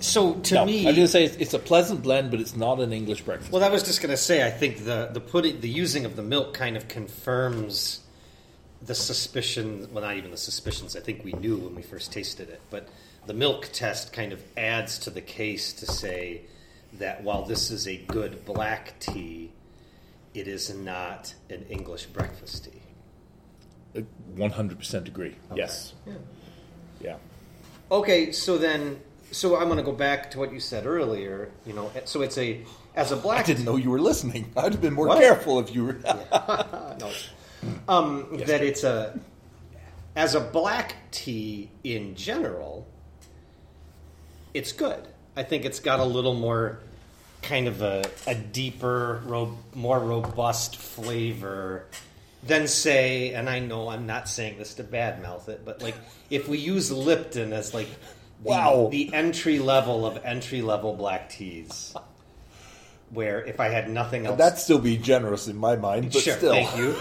So 0.04 0.34
to 0.34 0.56
no, 0.56 0.66
me, 0.66 0.80
I'm 0.80 0.96
going 0.96 0.96
to 0.96 1.08
say 1.08 1.24
it's, 1.24 1.38
it's 1.38 1.54
a 1.54 1.60
pleasant 1.60 2.04
blend, 2.04 2.30
but 2.30 2.42
it's 2.42 2.58
not 2.58 2.82
an 2.82 2.92
English 2.92 3.22
breakfast. 3.22 3.54
Well, 3.54 3.64
I 3.64 3.70
was 3.70 3.84
just 3.84 4.02
going 4.02 4.12
to 4.12 4.18
say, 4.18 4.46
I 4.46 4.52
think 4.52 4.84
the 4.84 5.10
the 5.14 5.22
putting 5.22 5.62
the 5.62 5.70
using 5.70 6.04
of 6.04 6.18
the 6.18 6.22
milk 6.22 6.54
kind 6.54 6.76
of 6.76 6.90
confirms 6.90 8.02
the 8.82 8.96
suspicion. 8.96 9.88
Well, 9.94 10.04
not 10.04 10.18
even 10.18 10.32
the 10.32 10.38
suspicions. 10.38 10.98
I 10.98 11.00
think 11.00 11.24
we 11.24 11.32
knew 11.32 11.56
when 11.58 11.74
we 11.74 11.82
first 11.82 12.12
tasted 12.12 12.50
it, 12.50 12.60
but 12.70 12.90
the 13.28 13.34
milk 13.34 13.70
test 13.72 14.12
kind 14.12 14.34
of 14.34 14.44
adds 14.58 15.00
to 15.00 15.10
the 15.10 15.22
case 15.22 15.72
to 15.72 15.86
say 15.86 16.42
that 17.00 17.24
while 17.24 17.46
this 17.46 17.72
is 17.72 17.88
a 17.88 17.96
good 17.96 18.44
black 18.44 19.00
tea, 19.00 19.52
it 20.34 20.50
is 20.50 20.76
not 20.76 21.34
an 21.50 21.66
English 21.70 22.08
breakfast 22.08 22.66
tea. 22.66 22.82
Uh, 23.96 24.02
one 24.36 24.52
hundred 24.52 24.80
percent 24.80 25.08
agree. 25.08 25.36
Yes. 25.56 25.94
Yeah. 26.06 26.14
Yeah. 27.02 27.16
Okay, 27.90 28.34
so 28.34 28.58
then, 28.58 29.00
so 29.34 29.58
I'm 29.58 29.66
going 29.66 29.78
to 29.78 29.84
go 29.84 29.92
back 29.92 30.32
to 30.32 30.40
what 30.40 30.54
you 30.54 30.60
said 30.60 30.86
earlier. 30.86 31.52
You 31.66 31.74
know, 31.74 31.92
so 32.06 32.22
it's 32.22 32.38
a 32.38 32.62
as 32.96 33.12
a 33.12 33.18
black 33.18 33.42
I 33.42 33.44
didn't 33.44 33.66
know 33.66 33.76
you 33.76 33.90
were 33.90 34.00
listening. 34.00 34.52
I'd 34.56 34.72
have 34.74 34.82
been 34.82 34.94
more 34.94 35.08
What? 35.08 35.20
careful 35.20 35.60
if 35.60 35.74
you 35.76 35.86
were. 35.86 35.94
no. 36.04 37.12
Um, 37.88 38.28
that 38.46 38.62
it's 38.62 38.84
a 38.84 39.20
as 40.16 40.36
a 40.36 40.40
black 40.40 40.96
tea 41.12 41.70
in 41.84 42.16
general, 42.16 42.88
it's 44.54 44.72
good. 44.72 45.08
I 45.36 45.44
think 45.44 45.66
it's 45.66 45.80
got 45.80 46.00
a 46.00 46.04
little 46.06 46.36
more 46.36 46.80
kind 47.42 47.68
of 47.68 47.82
a, 47.82 48.04
a 48.28 48.36
deeper, 48.36 49.22
ro- 49.26 49.58
more 49.74 50.00
robust 50.00 50.78
flavor 50.78 51.86
than 52.44 52.68
say, 52.68 53.34
and 53.34 53.50
I 53.50 53.60
know 53.60 53.90
I'm 53.90 54.06
not 54.06 54.30
saying 54.30 54.58
this 54.60 54.76
to 54.76 54.84
badmouth 54.84 55.50
it, 55.50 55.66
but 55.66 55.82
like 55.82 55.96
if 56.30 56.48
we 56.48 56.58
use 56.60 56.92
Lipton 56.92 57.52
as 57.54 57.74
like 57.74 57.88
the, 58.44 58.50
Wow. 58.50 58.90
the 58.92 59.14
entry 59.14 59.60
level 59.60 60.06
of 60.06 60.20
entry 60.26 60.62
level 60.62 60.94
black 60.94 61.30
teas, 61.30 61.94
where 63.10 63.44
if 63.46 63.60
I 63.60 63.70
had 63.70 63.90
nothing 63.90 64.26
else, 64.26 64.38
That'd 64.38 64.60
still 64.60 64.80
be 64.80 64.98
generous 64.98 65.48
in 65.48 65.56
my 65.58 65.76
mind, 65.76 66.12
but 66.12 66.22
sure, 66.22 66.36
still. 66.36 66.52
thank 66.52 66.76
you, 66.78 66.96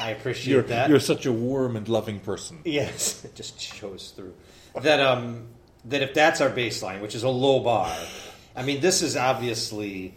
I 0.00 0.10
appreciate 0.18 0.52
You're, 0.52 0.62
that. 0.64 0.90
you're 0.90 1.00
such 1.00 1.26
a 1.26 1.32
warm 1.32 1.76
and 1.76 1.88
loving 1.88 2.20
person. 2.20 2.60
Yes, 2.64 3.24
it 3.24 3.34
just 3.34 3.60
shows 3.60 4.12
through. 4.14 4.34
That 4.80 5.00
um 5.00 5.46
that 5.86 6.02
if 6.02 6.14
that's 6.14 6.40
our 6.40 6.50
baseline, 6.50 7.00
which 7.00 7.14
is 7.14 7.22
a 7.22 7.28
low 7.28 7.60
bar, 7.60 7.94
I 8.56 8.62
mean 8.62 8.80
this 8.80 9.02
is 9.02 9.16
obviously, 9.16 10.14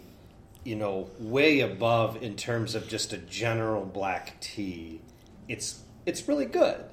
you 0.64 0.76
know, 0.76 1.08
way 1.18 1.60
above 1.60 2.22
in 2.22 2.36
terms 2.36 2.74
of 2.74 2.88
just 2.88 3.12
a 3.12 3.18
general 3.18 3.84
black 3.84 4.40
tea. 4.40 5.00
It's 5.48 5.80
it's 6.06 6.26
really 6.28 6.46
good. 6.46 6.84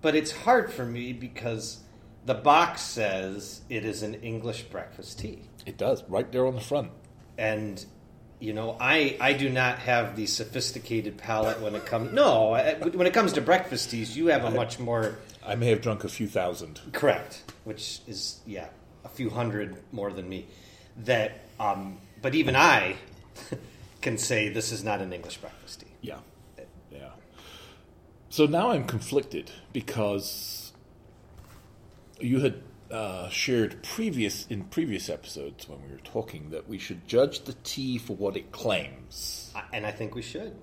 But 0.00 0.14
it's 0.14 0.30
hard 0.30 0.72
for 0.72 0.84
me 0.86 1.12
because 1.12 1.78
the 2.28 2.34
box 2.34 2.82
says 2.82 3.62
it 3.70 3.84
is 3.84 4.02
an 4.02 4.14
English 4.32 4.62
breakfast 4.64 5.18
tea 5.20 5.40
It 5.66 5.76
does, 5.78 6.02
right 6.08 6.30
there 6.30 6.46
on 6.46 6.54
the 6.54 6.60
front. 6.72 6.90
and 7.38 7.84
you 8.40 8.52
know 8.52 8.76
i 8.78 9.16
i 9.28 9.32
do 9.32 9.48
not 9.50 9.78
have 9.80 10.14
the 10.14 10.26
sophisticated 10.26 11.14
palate 11.18 11.58
when 11.64 11.74
it 11.74 11.84
comes 11.92 12.12
no 12.12 12.50
when 12.98 13.06
it 13.10 13.14
comes 13.18 13.32
to 13.32 13.40
breakfast 13.40 13.90
teas 13.90 14.16
you 14.16 14.26
have 14.34 14.44
a 14.44 14.50
much 14.62 14.78
more 14.78 15.04
I 15.44 15.54
may 15.56 15.68
have 15.70 15.80
drunk 15.80 16.04
a 16.04 16.08
few 16.18 16.28
thousand. 16.28 16.80
correct 16.92 17.42
which 17.64 18.00
is 18.06 18.38
yeah 18.46 18.68
a 19.04 19.08
few 19.08 19.30
hundred 19.30 19.76
more 19.90 20.12
than 20.12 20.28
me 20.28 20.46
that 21.10 21.30
um 21.58 21.98
but 22.22 22.34
even 22.36 22.54
i 22.54 22.94
can 24.06 24.16
say 24.18 24.48
this 24.50 24.70
is 24.76 24.84
not 24.84 25.00
an 25.00 25.12
english 25.12 25.38
breakfast 25.38 25.80
tea 25.80 25.86
Yeah. 26.02 26.20
Yeah. 26.92 27.10
So 28.30 28.46
now 28.46 28.70
I'm 28.70 28.84
conflicted 28.84 29.50
because 29.72 30.67
you 32.20 32.40
had 32.40 32.62
uh, 32.90 33.28
shared 33.28 33.82
previous 33.82 34.46
in 34.48 34.64
previous 34.64 35.08
episodes 35.10 35.68
when 35.68 35.82
we 35.84 35.90
were 35.92 36.00
talking 36.04 36.50
that 36.50 36.68
we 36.68 36.78
should 36.78 37.06
judge 37.06 37.40
the 37.44 37.52
tea 37.64 37.98
for 37.98 38.16
what 38.16 38.36
it 38.36 38.50
claims, 38.52 39.52
and 39.72 39.86
i 39.86 39.90
think 39.90 40.14
we 40.14 40.22
should 40.22 40.56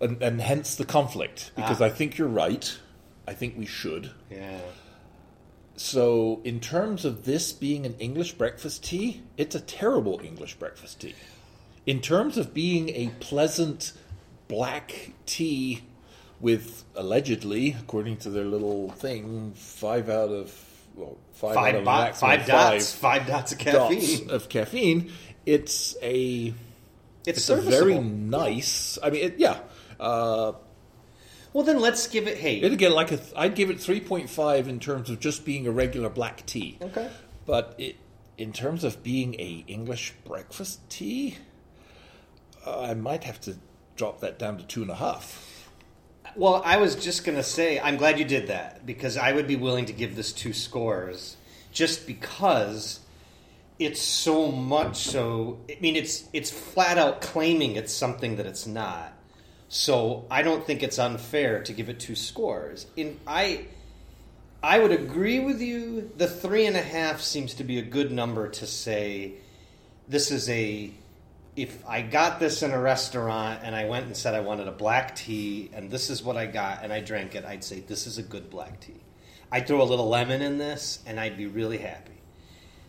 and, 0.00 0.22
and 0.22 0.40
hence 0.40 0.76
the 0.76 0.84
conflict. 0.84 1.52
Because 1.54 1.80
Ah. 1.80 1.84
I 1.84 1.90
think 1.90 2.16
you're 2.16 2.26
right. 2.28 2.74
I 3.28 3.34
think 3.34 3.56
we 3.58 3.66
should. 3.66 4.10
yeah 4.30 4.60
So, 5.76 6.40
in 6.44 6.58
terms 6.60 7.04
of 7.04 7.24
this 7.24 7.52
being 7.52 7.84
an 7.86 7.94
English 7.98 8.32
breakfast 8.32 8.82
tea, 8.84 9.22
it's 9.36 9.54
a 9.54 9.60
terrible 9.60 10.20
English 10.24 10.54
breakfast 10.54 11.00
tea. 11.00 11.14
In 11.86 12.00
terms 12.00 12.36
of 12.38 12.52
being 12.54 12.88
a 12.90 13.10
pleasant 13.20 13.92
black 14.48 15.12
tea 15.26 15.82
with 16.40 16.84
allegedly, 16.94 17.76
according 17.78 18.16
to 18.18 18.30
their 18.30 18.44
little 18.44 18.90
thing, 18.90 19.52
five 19.54 20.08
out 20.08 20.30
of 20.30 20.66
well, 20.96 21.16
five, 21.32 21.56
out 21.56 21.56
Five, 21.56 21.74
of 21.76 21.84
bo- 21.84 22.12
five 22.14 22.46
dots, 22.46 22.94
five 22.94 23.26
dots 23.26 23.52
of 23.52 23.58
caffeine. 23.58 24.26
dots 24.26 24.32
of 24.32 24.48
caffeine. 24.48 25.12
It's 25.46 25.96
a 26.02 26.52
It's, 27.26 27.38
it's 27.38 27.48
a 27.50 27.56
very 27.56 27.98
nice. 27.98 28.98
I 29.02 29.10
mean, 29.10 29.24
it, 29.24 29.38
yeah. 29.38 29.60
Uh, 29.98 30.52
well, 31.52 31.64
then 31.64 31.80
let's 31.80 32.06
give 32.08 32.26
it. 32.26 32.38
Hey, 32.38 32.60
It'd 32.60 32.78
get 32.78 32.92
like 32.92 33.12
a. 33.12 33.20
I'd 33.36 33.54
give 33.54 33.70
it 33.70 33.80
three 33.80 34.00
point 34.00 34.28
five 34.30 34.68
in 34.68 34.80
terms 34.80 35.10
of 35.10 35.20
just 35.20 35.44
being 35.44 35.66
a 35.66 35.70
regular 35.70 36.08
black 36.08 36.44
tea. 36.46 36.78
okay. 36.82 37.08
But 37.46 37.74
it, 37.78 37.96
in 38.38 38.52
terms 38.52 38.84
of 38.84 39.02
being 39.02 39.34
a 39.34 39.64
English 39.66 40.14
breakfast 40.24 40.80
tea, 40.88 41.36
uh, 42.66 42.80
I 42.82 42.94
might 42.94 43.24
have 43.24 43.40
to 43.42 43.56
drop 43.96 44.20
that 44.20 44.38
down 44.38 44.58
to 44.58 44.64
two 44.64 44.82
and 44.82 44.90
a 44.90 44.94
half. 44.96 45.59
Well, 46.36 46.62
I 46.64 46.76
was 46.76 46.94
just 46.96 47.24
going 47.24 47.36
to 47.36 47.42
say, 47.42 47.80
I'm 47.80 47.96
glad 47.96 48.18
you 48.18 48.24
did 48.24 48.48
that 48.48 48.86
because 48.86 49.16
I 49.16 49.32
would 49.32 49.46
be 49.46 49.56
willing 49.56 49.86
to 49.86 49.92
give 49.92 50.16
this 50.16 50.32
two 50.32 50.52
scores 50.52 51.36
just 51.72 52.06
because 52.06 53.00
it's 53.78 54.00
so 54.00 54.50
much 54.50 54.96
so. 54.96 55.58
I 55.68 55.78
mean, 55.80 55.96
it's 55.96 56.28
it's 56.32 56.50
flat 56.50 56.98
out 56.98 57.20
claiming 57.20 57.76
it's 57.76 57.92
something 57.92 58.36
that 58.36 58.46
it's 58.46 58.66
not. 58.66 59.12
So 59.68 60.26
I 60.30 60.42
don't 60.42 60.66
think 60.66 60.82
it's 60.82 60.98
unfair 60.98 61.62
to 61.62 61.72
give 61.72 61.88
it 61.88 61.98
two 62.00 62.16
scores. 62.16 62.86
In 62.96 63.18
I, 63.26 63.66
I 64.62 64.78
would 64.78 64.92
agree 64.92 65.40
with 65.40 65.60
you. 65.60 66.10
The 66.16 66.26
three 66.26 66.66
and 66.66 66.76
a 66.76 66.82
half 66.82 67.20
seems 67.20 67.54
to 67.54 67.64
be 67.64 67.78
a 67.78 67.82
good 67.82 68.12
number 68.12 68.48
to 68.48 68.66
say 68.66 69.34
this 70.08 70.30
is 70.30 70.48
a 70.48 70.92
if 71.56 71.86
I 71.86 72.02
got 72.02 72.38
this 72.38 72.62
in 72.62 72.70
a 72.70 72.80
restaurant 72.80 73.60
and 73.62 73.74
I 73.74 73.86
went 73.86 74.06
and 74.06 74.16
said 74.16 74.34
I 74.34 74.40
wanted 74.40 74.68
a 74.68 74.72
black 74.72 75.16
tea 75.16 75.70
and 75.72 75.90
this 75.90 76.10
is 76.10 76.22
what 76.22 76.36
I 76.36 76.46
got 76.46 76.84
and 76.84 76.92
I 76.92 77.00
drank 77.00 77.34
it, 77.34 77.44
I'd 77.44 77.64
say 77.64 77.80
this 77.80 78.06
is 78.06 78.18
a 78.18 78.22
good 78.22 78.50
black 78.50 78.80
tea. 78.80 79.00
I'd 79.52 79.66
throw 79.66 79.82
a 79.82 79.84
little 79.84 80.08
lemon 80.08 80.42
in 80.42 80.58
this 80.58 81.00
and 81.06 81.18
I'd 81.18 81.36
be 81.36 81.46
really 81.46 81.78
happy. 81.78 82.20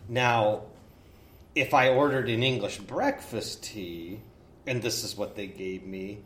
Now, 0.08 0.62
if 1.54 1.74
I 1.74 1.88
ordered 1.88 2.28
an 2.28 2.42
English 2.42 2.78
breakfast 2.78 3.64
tea 3.64 4.20
and 4.66 4.80
this 4.80 5.02
is 5.04 5.16
what 5.16 5.34
they 5.34 5.48
gave 5.48 5.84
me, 5.84 6.20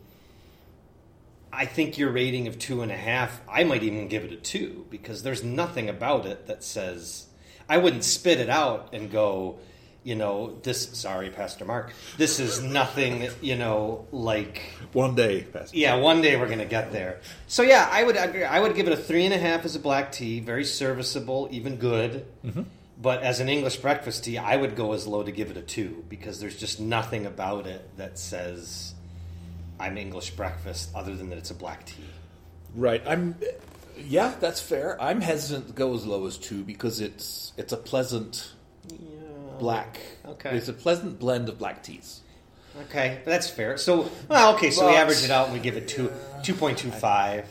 I 1.51 1.65
think 1.65 1.97
your 1.97 2.11
rating 2.11 2.47
of 2.47 2.59
two 2.59 2.81
and 2.81 2.91
a 2.91 2.97
half, 2.97 3.41
I 3.49 3.63
might 3.63 3.81
even 3.81 4.07
give 4.09 4.23
it 4.23 4.31
a 4.31 4.37
two 4.37 4.85
because 4.91 5.23
there's 5.23 5.43
nothing 5.43 5.89
about 5.89 6.25
it 6.25 6.45
that 6.47 6.63
says 6.63 7.27
I 7.67 7.77
wouldn't 7.77 8.03
spit 8.03 8.39
it 8.39 8.49
out 8.49 8.89
and 8.93 9.11
go, 9.11 9.57
you 10.07 10.15
know, 10.15 10.57
this. 10.63 10.87
Sorry, 10.97 11.29
Pastor 11.29 11.65
Mark. 11.65 11.91
This 12.17 12.39
is 12.39 12.63
nothing, 12.63 13.29
you 13.41 13.57
know, 13.57 14.07
like 14.13 14.61
One 14.93 15.15
day, 15.15 15.41
Pastor. 15.43 15.77
yeah. 15.77 15.95
One 15.95 16.21
day 16.21 16.37
we're 16.37 16.47
gonna 16.47 16.63
get 16.63 16.93
there. 16.93 17.19
So 17.47 17.61
yeah, 17.61 17.89
I 17.91 18.03
would 18.05 18.15
agree. 18.15 18.45
I 18.45 18.61
would 18.61 18.73
give 18.73 18.87
it 18.87 18.93
a 18.93 18.95
three 18.95 19.25
and 19.25 19.33
a 19.33 19.37
half 19.37 19.65
as 19.65 19.75
a 19.75 19.79
black 19.79 20.13
tea, 20.13 20.39
very 20.39 20.63
serviceable, 20.63 21.49
even 21.51 21.75
good. 21.75 22.25
Mm-hmm. 22.45 22.61
But 23.01 23.21
as 23.21 23.41
an 23.41 23.49
English 23.49 23.75
breakfast 23.77 24.23
tea, 24.23 24.37
I 24.37 24.55
would 24.55 24.77
go 24.77 24.93
as 24.93 25.05
low 25.05 25.23
to 25.23 25.31
give 25.31 25.51
it 25.51 25.57
a 25.57 25.61
two 25.61 26.05
because 26.07 26.39
there's 26.39 26.55
just 26.57 26.79
nothing 26.79 27.25
about 27.25 27.67
it 27.67 27.81
that 27.97 28.17
says 28.17 28.93
I'm 29.77 29.97
English 29.97 30.31
breakfast 30.31 30.89
other 30.95 31.17
than 31.17 31.29
that 31.31 31.37
it's 31.37 31.51
a 31.51 31.55
black 31.55 31.85
tea. 31.85 32.05
Right. 32.73 33.03
I'm. 33.05 33.35
Yeah, 33.97 34.33
that's 34.39 34.61
fair. 34.61 34.95
I'm 35.01 35.19
hesitant 35.19 35.67
to 35.67 35.73
go 35.73 35.93
as 35.95 36.05
low 36.05 36.27
as 36.27 36.37
two 36.37 36.63
because 36.63 37.01
it's 37.01 37.51
it's 37.57 37.73
a 37.73 37.77
pleasant 37.77 38.53
black. 39.59 39.99
Okay. 40.25 40.55
It's 40.55 40.67
a 40.67 40.73
pleasant 40.73 41.19
blend 41.19 41.49
of 41.49 41.57
black 41.57 41.83
teas. 41.83 42.21
Okay, 42.89 43.21
but 43.23 43.31
that's 43.31 43.49
fair. 43.49 43.77
So 43.77 44.09
well, 44.29 44.53
okay, 44.55 44.69
so 44.71 44.85
we 44.85 44.93
But- 44.93 44.99
average 44.99 45.23
it 45.23 45.31
out 45.31 45.45
and 45.47 45.53
we 45.53 45.59
give 45.59 45.75
it 45.77 45.87
two 45.87 46.11
two 46.43 46.53
point 46.53 46.77
two 46.77 46.91
five 46.91 47.47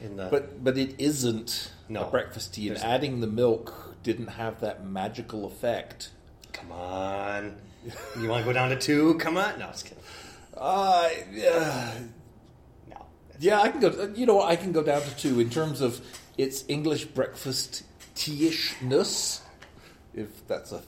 in 0.00 0.16
the. 0.16 0.26
But 0.30 0.62
but 0.62 0.78
it 0.78 0.94
isn't 0.98 1.72
No. 1.88 2.04
a 2.06 2.10
breakfast 2.10 2.54
tea, 2.54 2.68
and 2.68 2.76
There's- 2.76 2.88
adding 2.88 3.20
the 3.20 3.26
milk 3.26 3.96
didn't 4.04 4.28
have 4.28 4.60
that 4.60 4.86
magical 4.86 5.44
effect. 5.46 6.10
come 6.52 6.70
on, 6.72 7.56
you 8.20 8.28
want 8.28 8.42
to 8.42 8.44
go 8.44 8.52
down 8.52 8.70
to 8.70 8.76
two? 8.76 9.14
Come 9.18 9.36
on, 9.36 9.58
no, 9.58 9.66
I 9.66 9.70
was 9.70 9.82
kidding. 9.82 9.98
Uh, 10.56 11.08
yeah, 11.32 11.94
No, 12.88 13.06
yeah, 13.40 13.60
I 13.60 13.68
can 13.70 13.80
go. 13.80 14.12
You 14.14 14.26
know, 14.26 14.36
what, 14.36 14.48
I 14.48 14.56
can 14.56 14.72
go 14.72 14.82
down 14.82 15.02
to 15.02 15.16
two 15.16 15.38
in 15.40 15.50
terms 15.50 15.80
of 15.80 16.00
its 16.36 16.64
English 16.68 17.04
breakfast 17.06 17.82
tea-ishness, 18.14 19.42
if 20.14 20.46
that's 20.48 20.72
a, 20.72 20.76
a 20.76 20.80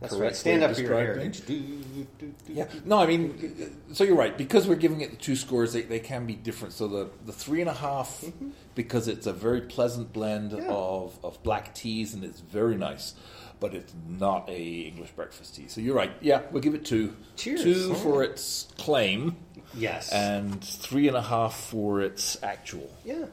that's 0.00 0.14
right. 0.14 0.34
Stand 0.34 0.62
up 0.62 0.70
of 0.70 0.76
for 0.76 0.82
your 0.82 1.04
describing. 1.04 1.32
heritage. 1.32 2.06
Yeah, 2.48 2.66
no, 2.84 2.98
I 2.98 3.06
mean, 3.06 3.76
so 3.92 4.04
you're 4.04 4.16
right 4.16 4.36
because 4.36 4.66
we're 4.66 4.76
giving 4.76 5.00
it 5.00 5.10
the 5.10 5.16
two 5.16 5.36
scores. 5.36 5.72
They, 5.72 5.82
they 5.82 6.00
can 6.00 6.26
be 6.26 6.34
different. 6.34 6.74
So 6.74 6.88
the 6.88 7.10
the 7.26 7.32
three 7.32 7.60
and 7.60 7.68
a 7.68 7.74
half, 7.74 8.20
mm-hmm. 8.22 8.50
because 8.74 9.08
it's 9.08 9.26
a 9.26 9.32
very 9.32 9.60
pleasant 9.62 10.12
blend 10.12 10.52
Yeah. 10.52 10.68
of 10.68 11.18
of 11.24 11.42
black 11.42 11.74
teas 11.74 12.14
and 12.14 12.24
it's 12.24 12.40
very 12.40 12.76
nice, 12.76 13.14
but 13.60 13.74
it's 13.74 13.92
not 14.08 14.48
a 14.48 14.62
English 14.62 15.10
breakfast 15.10 15.56
tea. 15.56 15.68
So 15.68 15.80
you're 15.80 15.96
right. 15.96 16.12
Yeah, 16.20 16.42
we'll 16.50 16.62
give 16.62 16.74
it 16.74 16.84
two. 16.84 17.14
Cheers. 17.36 17.62
Two 17.62 17.94
for 17.94 18.22
its 18.22 18.68
claim 18.78 19.36
Yes. 19.74 20.10
and 20.12 20.62
three 20.64 21.08
and 21.08 21.16
a 21.16 21.22
half 21.22 21.54
for 21.54 22.00
its 22.00 22.42
actual. 22.42 22.90
Yeah. 23.04 23.26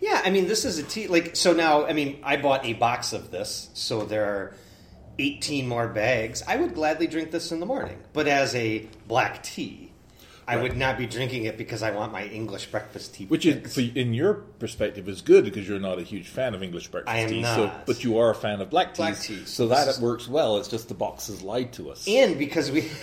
Yeah, 0.00 0.22
I 0.24 0.30
mean, 0.30 0.48
this 0.48 0.64
is 0.64 0.78
a 0.78 0.82
tea. 0.82 1.08
Like, 1.08 1.36
so 1.36 1.52
now, 1.52 1.84
I 1.84 1.92
mean, 1.92 2.20
I 2.22 2.38
bought 2.38 2.64
a 2.64 2.72
box 2.72 3.12
of 3.12 3.30
this, 3.30 3.68
so 3.74 4.06
there 4.06 4.24
are 4.24 4.54
18 5.18 5.66
more 5.68 5.88
bags. 5.88 6.42
I 6.46 6.56
would 6.56 6.74
gladly 6.74 7.06
drink 7.06 7.30
this 7.30 7.52
in 7.52 7.60
the 7.60 7.66
morning. 7.66 7.98
But 8.12 8.26
as 8.28 8.54
a 8.54 8.86
black 9.06 9.42
tea, 9.42 9.92
I 10.48 10.54
Right. 10.56 10.62
would 10.64 10.76
not 10.76 10.98
be 10.98 11.06
drinking 11.06 11.44
it 11.44 11.56
because 11.56 11.82
I 11.82 11.90
want 11.92 12.10
my 12.12 12.24
English 12.24 12.66
breakfast 12.66 13.14
tea. 13.14 13.26
Which 13.26 13.46
is, 13.46 13.76
in 13.78 14.14
your 14.14 14.34
perspective, 14.34 15.08
is 15.08 15.20
good 15.20 15.44
because 15.44 15.68
you're 15.68 15.78
not 15.78 15.98
a 15.98 16.02
huge 16.02 16.26
fan 16.28 16.54
of 16.54 16.62
English 16.62 16.88
breakfast 16.88 17.14
I 17.14 17.20
am 17.20 17.28
tea. 17.28 17.42
not. 17.42 17.56
So, 17.56 17.72
but 17.86 18.02
you 18.02 18.18
are 18.18 18.30
a 18.30 18.34
fan 18.34 18.60
of 18.60 18.70
black. 18.70 18.96
Black 18.96 19.18
teas. 19.18 19.48
So 19.48 19.68
that 19.68 19.86
it 19.88 19.98
works 20.00 20.26
well. 20.28 20.56
It's 20.56 20.68
just 20.68 20.88
the 20.88 20.94
boxes 20.94 21.42
lied 21.42 21.72
to 21.74 21.90
us. 21.90 22.06
And 22.08 22.38
because 22.38 22.70
we. 22.70 22.88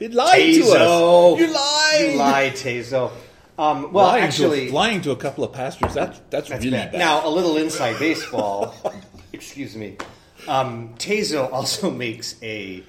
It 0.00 0.12
lied 0.12 0.54
to 0.56 0.62
us. 0.72 1.38
You 1.38 1.46
lied. 1.54 2.10
You 2.12 2.18
lied, 2.18 2.52
Tazo. 2.54 3.12
Um, 3.56 3.92
well, 3.92 4.06
lying 4.08 4.24
actually. 4.24 4.66
to 4.66 4.72
a, 4.72 4.74
lying 4.74 5.00
to 5.02 5.12
a 5.12 5.16
couple 5.16 5.44
of 5.44 5.52
pastors. 5.52 5.94
That's 5.94 6.20
that's, 6.30 6.48
That's 6.48 6.64
really 6.64 6.76
bad. 6.76 6.90
bad. 6.92 6.98
Now, 6.98 7.24
a 7.26 7.30
little 7.30 7.56
inside 7.56 8.00
baseball. 8.00 8.74
excuse 9.32 9.76
me. 9.76 9.96
Um, 10.48 10.94
Tazo 10.94 11.52
also 11.52 11.90
makes 12.04 12.36
a 12.42 12.82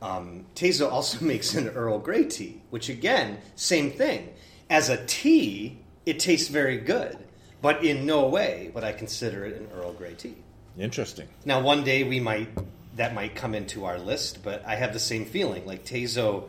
um, 0.00 0.46
Tazo 0.54 0.90
also 0.90 1.24
makes 1.24 1.54
an 1.54 1.68
Earl 1.68 1.98
Grey 1.98 2.24
tea, 2.24 2.60
which 2.70 2.88
again, 2.88 3.38
same 3.54 3.90
thing. 3.90 4.32
As 4.68 4.88
a 4.88 5.04
tea, 5.06 5.78
it 6.06 6.18
tastes 6.18 6.48
very 6.48 6.78
good, 6.78 7.16
but 7.60 7.84
in 7.84 8.04
no 8.06 8.28
way 8.28 8.70
would 8.74 8.84
I 8.84 8.92
consider 8.92 9.44
it 9.44 9.56
an 9.56 9.68
Earl 9.74 9.92
Grey 9.92 10.14
tea. 10.14 10.34
interesting. 10.78 11.28
Now, 11.44 11.60
one 11.60 11.84
day 11.84 12.02
we 12.04 12.20
might 12.20 12.48
that 12.96 13.14
might 13.14 13.34
come 13.34 13.54
into 13.54 13.84
our 13.84 13.98
list, 13.98 14.42
but 14.42 14.64
I 14.66 14.74
have 14.74 14.92
the 14.92 14.98
same 14.98 15.24
feeling. 15.24 15.64
Like 15.64 15.84
Tazo 15.84 16.44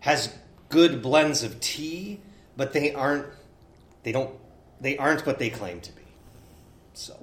has 0.00 0.32
good 0.68 1.02
blends 1.02 1.42
of 1.42 1.60
tea, 1.60 2.20
but 2.56 2.72
they 2.72 2.92
aren't. 2.94 3.26
They 4.02 4.12
don't. 4.12 4.34
They 4.80 4.96
aren't 4.96 5.26
what 5.26 5.38
they 5.38 5.50
claim 5.50 5.80
to 5.82 5.92
be. 5.92 6.02
So, 6.94 7.14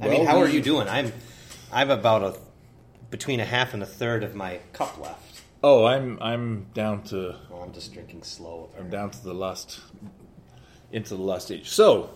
I 0.00 0.08
mean, 0.08 0.20
Well, 0.24 0.26
how 0.26 0.38
are 0.38 0.48
you 0.48 0.62
doing? 0.62 0.88
I'm. 0.88 1.12
I've 1.72 1.90
about 1.90 2.22
a 2.22 2.38
between 3.10 3.40
a 3.40 3.44
half 3.44 3.74
and 3.74 3.82
a 3.82 3.86
third 3.86 4.24
of 4.24 4.34
my 4.34 4.60
cup 4.72 4.98
left. 4.98 5.42
Oh, 5.62 5.84
I'm 5.84 6.18
I'm 6.20 6.66
down 6.74 7.02
to 7.04 7.36
Well, 7.50 7.62
I'm 7.62 7.72
just 7.72 7.92
drinking 7.92 8.22
slow. 8.22 8.70
I'm 8.78 8.88
down 8.90 9.10
to 9.10 9.22
the 9.24 9.34
last 9.34 9.80
into 10.92 11.14
the 11.16 11.22
last 11.22 11.46
stage. 11.46 11.68
So, 11.68 12.10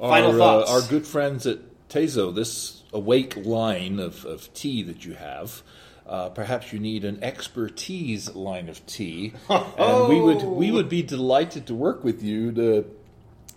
our 0.00 0.10
Final 0.10 0.30
uh, 0.42 0.64
thoughts. 0.64 0.70
our 0.70 0.90
good 0.90 1.06
friends 1.06 1.46
at 1.46 1.58
Tazo, 1.88 2.34
this 2.34 2.82
awake 2.92 3.36
line 3.36 3.98
of, 3.98 4.24
of 4.24 4.52
tea 4.54 4.82
that 4.84 5.04
you 5.04 5.14
have. 5.14 5.62
Uh, 6.06 6.28
perhaps 6.28 6.72
you 6.72 6.78
need 6.78 7.04
an 7.04 7.18
expertise 7.24 8.32
line 8.36 8.68
of 8.68 8.84
tea, 8.86 9.32
and 9.50 10.08
we 10.08 10.20
would 10.20 10.42
we 10.42 10.70
would 10.70 10.88
be 10.88 11.02
delighted 11.02 11.66
to 11.66 11.74
work 11.74 12.04
with 12.04 12.22
you 12.22 12.52
to 12.52 12.84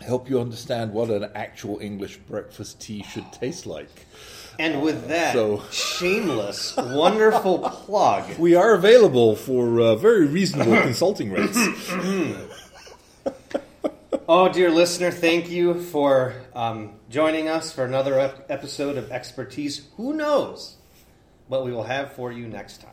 help 0.01 0.29
you 0.29 0.39
understand 0.39 0.93
what 0.93 1.09
an 1.09 1.29
actual 1.35 1.79
English 1.79 2.17
breakfast 2.17 2.79
tea 2.81 3.03
should 3.03 3.31
taste 3.31 3.65
like. 3.65 4.05
And 4.57 4.81
with 4.81 5.07
that 5.07 5.33
So- 5.33 5.63
shameless, 5.71 6.75
wonderful 6.75 7.59
plug, 7.59 8.23
We 8.39 8.55
are 8.55 8.73
available 8.73 9.35
for 9.35 9.79
uh, 9.79 9.95
very 9.95 10.25
reasonable 10.25 10.81
consulting 10.81 11.31
rates. 11.31 11.57
Oh, 14.31 14.47
dear 14.47 14.69
listener, 14.69 15.09
thank 15.09 15.49
you 15.49 15.73
for 15.81 16.35
um, 16.53 16.91
joining 17.09 17.47
us 17.47 17.71
for 17.71 17.83
another 17.83 18.19
ep- 18.19 18.45
episode 18.49 18.95
of 18.95 19.11
Expertise. 19.11 19.87
Who 19.97 20.13
knows 20.13 20.75
what 21.47 21.65
we 21.65 21.71
will 21.71 21.83
have 21.85 22.13
for 22.13 22.31
you 22.31 22.47
next 22.47 22.79
time? 22.81 22.91